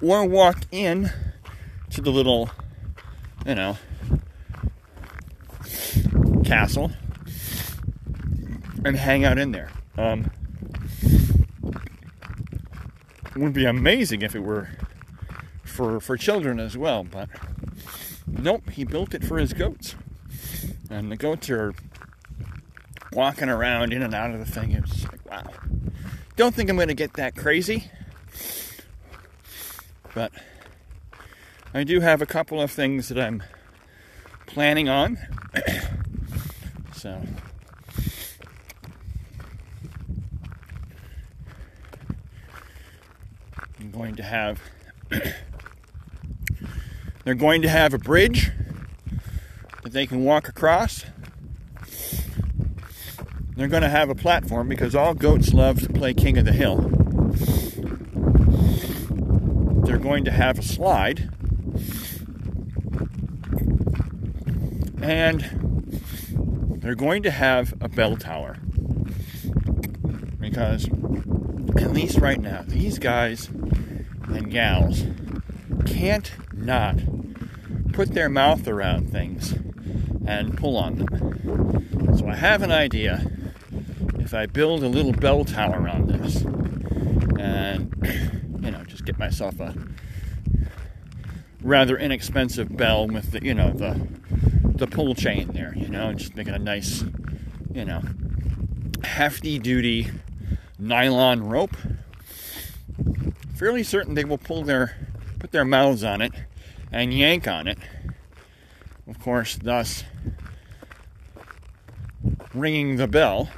or 0.01 0.24
walk 0.24 0.62
in 0.70 1.11
to 1.91 2.01
the 2.01 2.11
little, 2.11 2.49
you 3.45 3.55
know, 3.55 3.76
castle 6.45 6.93
and 8.84 8.97
hang 8.97 9.24
out 9.24 9.38
in 9.38 9.53
there. 9.53 9.70
Um, 9.99 10.30
it 13.34 13.36
would 13.36 13.53
be 13.53 13.66
amazing 13.66 14.22
if 14.22 14.34
it 14.34 14.41
were 14.41 14.68
for 15.64 16.01
for 16.01 16.16
children 16.16 16.59
as 16.61 16.76
well, 16.76 17.05
but 17.05 17.28
nope, 18.26 18.70
he 18.70 18.84
built 18.84 19.14
it 19.14 19.24
for 19.24 19.38
his 19.38 19.53
goats, 19.53 19.95
and 20.88 21.11
the 21.11 21.16
goats 21.16 21.51
are 21.51 21.74
walking 23.13 23.49
around 23.49 23.93
in 23.93 24.03
and 24.03 24.15
out 24.15 24.31
of 24.31 24.39
the 24.39 24.47
thing. 24.47 24.73
It 24.73 24.85
It's 24.85 25.05
like 25.05 25.29
wow. 25.31 25.51
Don't 26.37 26.55
think 26.55 26.71
I'm 26.71 26.77
going 26.77 26.89
to 26.89 26.95
get 26.95 27.15
that 27.15 27.37
crazy, 27.37 27.91
but 30.15 30.33
I 31.75 31.85
do 31.85 32.01
have 32.01 32.23
a 32.23 32.27
couple 32.27 32.61
of 32.61 32.71
things 32.71 33.09
that 33.09 33.19
I'm 33.19 33.43
planning 34.47 34.89
on. 34.89 35.19
so 36.95 37.21
I'm 43.79 43.91
going 43.91 44.17
to 44.17 44.23
have 44.23 44.61
they're 47.25 47.35
going 47.35 47.63
to 47.63 47.69
have 47.69 47.93
a 47.93 47.99
bridge 47.99 48.51
that 49.83 49.93
they 49.93 50.07
can 50.07 50.25
walk 50.25 50.49
across. 50.49 51.05
They're 53.61 53.69
going 53.69 53.83
to 53.83 53.91
have 53.91 54.09
a 54.09 54.15
platform 54.15 54.71
because 54.71 54.95
all 54.95 55.13
goats 55.13 55.53
love 55.53 55.83
to 55.83 55.93
play 55.93 56.15
King 56.15 56.39
of 56.39 56.47
the 56.47 56.53
Hill. 56.53 56.79
They're 59.85 59.99
going 59.99 60.25
to 60.25 60.31
have 60.31 60.59
a 60.59 60.63
slide. 60.63 61.29
And 65.03 65.43
they're 66.81 66.95
going 66.95 67.23
to 67.25 67.31
have 67.31 67.75
a 67.83 67.89
bell 67.91 68.17
tower. 68.17 68.57
Because, 70.39 70.89
at 71.77 71.93
least 71.93 72.17
right 72.17 72.41
now, 72.41 72.65
these 72.67 72.99
guys 72.99 73.49
and 73.49 74.51
gals 74.51 75.05
can't 75.85 76.33
not 76.55 76.97
put 77.93 78.15
their 78.15 78.31
mouth 78.31 78.67
around 78.67 79.13
things 79.13 79.53
and 80.27 80.57
pull 80.57 80.79
on 80.79 80.97
them. 80.97 82.17
So 82.17 82.27
I 82.27 82.37
have 82.37 82.63
an 82.63 82.73
idea. 82.73 83.31
If 84.31 84.35
I 84.35 84.47
build 84.47 84.85
a 84.85 84.89
little 84.89 85.11
bell 85.11 85.45
tower 85.45 85.89
on 85.89 86.07
this 86.07 86.43
and, 87.37 87.93
you 88.64 88.70
know, 88.70 88.85
just 88.85 89.05
get 89.05 89.18
myself 89.18 89.59
a 89.59 89.74
rather 91.64 91.99
inexpensive 91.99 92.76
bell 92.76 93.09
with 93.09 93.33
the, 93.33 93.45
you 93.45 93.55
know, 93.55 93.72
the 93.72 94.07
the 94.76 94.87
pull 94.87 95.16
chain 95.16 95.49
there, 95.49 95.74
you 95.76 95.89
know, 95.89 96.12
just 96.12 96.37
making 96.37 96.55
a 96.55 96.61
nice, 96.61 97.03
you 97.74 97.85
know, 97.85 98.03
hefty 99.03 99.59
duty 99.59 100.12
nylon 100.78 101.49
rope. 101.49 101.76
Fairly 103.57 103.83
certain 103.83 104.14
they 104.14 104.24
will 104.24 104.39
pull 104.39 104.62
their 104.62 104.97
put 105.41 105.51
their 105.51 105.64
mouths 105.64 106.05
on 106.05 106.22
it 106.22 106.33
and 106.93 107.12
yank 107.12 107.49
on 107.49 107.66
it. 107.66 107.78
Of 109.09 109.18
course, 109.18 109.57
thus 109.57 110.05
ringing 112.55 112.95
the 112.95 113.09
bell. 113.09 113.51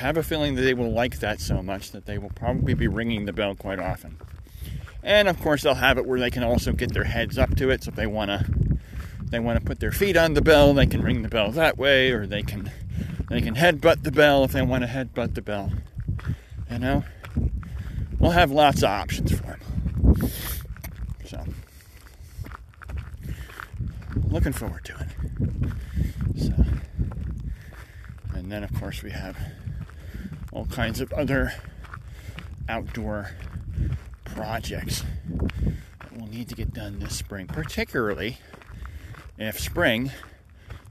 Have 0.00 0.16
a 0.16 0.22
feeling 0.22 0.54
that 0.54 0.62
they 0.62 0.72
will 0.72 0.90
like 0.90 1.20
that 1.20 1.42
so 1.42 1.62
much 1.62 1.92
that 1.92 2.06
they 2.06 2.16
will 2.16 2.30
probably 2.30 2.72
be 2.72 2.88
ringing 2.88 3.26
the 3.26 3.34
bell 3.34 3.54
quite 3.54 3.78
often. 3.78 4.16
And 5.02 5.28
of 5.28 5.38
course, 5.38 5.62
they'll 5.62 5.74
have 5.74 5.98
it 5.98 6.06
where 6.06 6.18
they 6.18 6.30
can 6.30 6.42
also 6.42 6.72
get 6.72 6.94
their 6.94 7.04
heads 7.04 7.36
up 7.36 7.54
to 7.56 7.68
it. 7.68 7.84
So 7.84 7.90
if 7.90 7.96
they 7.96 8.06
want 8.06 8.30
to, 8.30 8.78
they 9.24 9.38
want 9.38 9.60
to 9.60 9.64
put 9.64 9.78
their 9.78 9.92
feet 9.92 10.16
on 10.16 10.32
the 10.32 10.40
bell, 10.40 10.72
they 10.72 10.86
can 10.86 11.02
ring 11.02 11.20
the 11.20 11.28
bell 11.28 11.52
that 11.52 11.76
way, 11.76 12.12
or 12.12 12.26
they 12.26 12.42
can, 12.42 12.72
they 13.28 13.42
can 13.42 13.56
headbutt 13.56 14.02
the 14.02 14.10
bell 14.10 14.42
if 14.42 14.52
they 14.52 14.62
want 14.62 14.84
to 14.84 14.88
headbutt 14.88 15.34
the 15.34 15.42
bell. 15.42 15.70
You 16.70 16.78
know, 16.78 17.04
we'll 18.18 18.30
have 18.30 18.50
lots 18.50 18.82
of 18.82 18.88
options 18.88 19.32
for 19.32 19.58
them. 19.58 20.30
So, 21.26 21.44
looking 24.30 24.52
forward 24.54 24.86
to 24.86 24.94
it. 24.94 25.08
So, 26.42 26.54
and 28.34 28.50
then 28.50 28.64
of 28.64 28.72
course 28.80 29.02
we 29.02 29.10
have 29.10 29.36
all 30.52 30.66
kinds 30.66 31.00
of 31.00 31.12
other 31.12 31.52
outdoor 32.68 33.30
projects 34.24 35.04
that 36.00 36.18
will 36.18 36.28
need 36.28 36.48
to 36.48 36.54
get 36.54 36.72
done 36.72 36.98
this 36.98 37.16
spring, 37.16 37.46
particularly 37.46 38.38
if 39.38 39.58
spring 39.58 40.10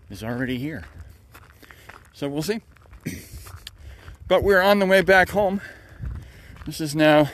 is 0.10 0.24
already 0.24 0.58
here. 0.58 0.86
So 2.14 2.28
we'll 2.28 2.42
see. 2.42 2.62
But 4.30 4.44
we're 4.44 4.62
on 4.62 4.78
the 4.78 4.86
way 4.86 5.02
back 5.02 5.30
home. 5.30 5.60
This 6.68 6.80
is 6.80 6.96
now 6.96 7.32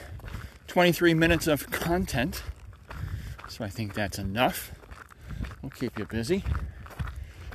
23 0.68 1.14
minutes 1.14 1.46
of 1.46 1.70
content. 1.70 2.42
So 3.50 3.66
I 3.66 3.68
think 3.68 3.94
that's 3.94 4.18
enough. 4.18 4.72
We'll 5.62 5.72
keep 5.72 6.00
you 6.00 6.06
busy. 6.06 6.46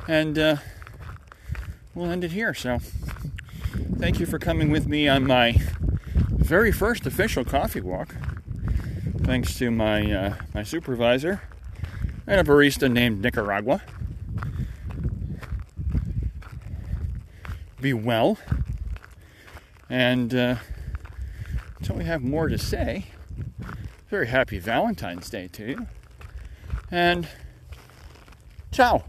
And 0.07 0.39
uh, 0.39 0.57
we'll 1.95 2.11
end 2.11 2.23
it 2.23 2.33
here. 2.33 2.53
So 2.53 2.81
thank 3.99 4.21
you 4.21 4.27
for 4.27 4.39
coming 4.39 4.71
with 4.71 4.87
me 4.87 5.09
on 5.09 5.27
my 5.27 5.57
very 6.29 6.73
first 6.73 7.07
official 7.07 7.45
coffee 7.45 7.81
walk 7.81 8.15
thanks 9.23 9.57
to 9.59 9.71
my 9.71 10.11
uh, 10.13 10.35
my 10.55 10.63
supervisor 10.63 11.41
and 12.27 12.41
a 12.41 12.45
barista 12.45 12.91
named 12.91 13.21
Nicaragua. 13.23 13.83
Be 17.81 17.93
well, 17.93 18.39
and 19.89 20.35
uh, 20.35 20.57
until 21.79 21.97
we 21.97 22.05
have 22.05 22.23
more 22.23 22.49
to 22.49 22.59
say, 22.59 23.07
very 24.09 24.27
happy 24.27 24.59
Valentine's 24.59 25.31
Day 25.31 25.49
to 25.49 25.67
you, 25.67 25.87
and 26.91 27.27
ciao. 28.71 29.05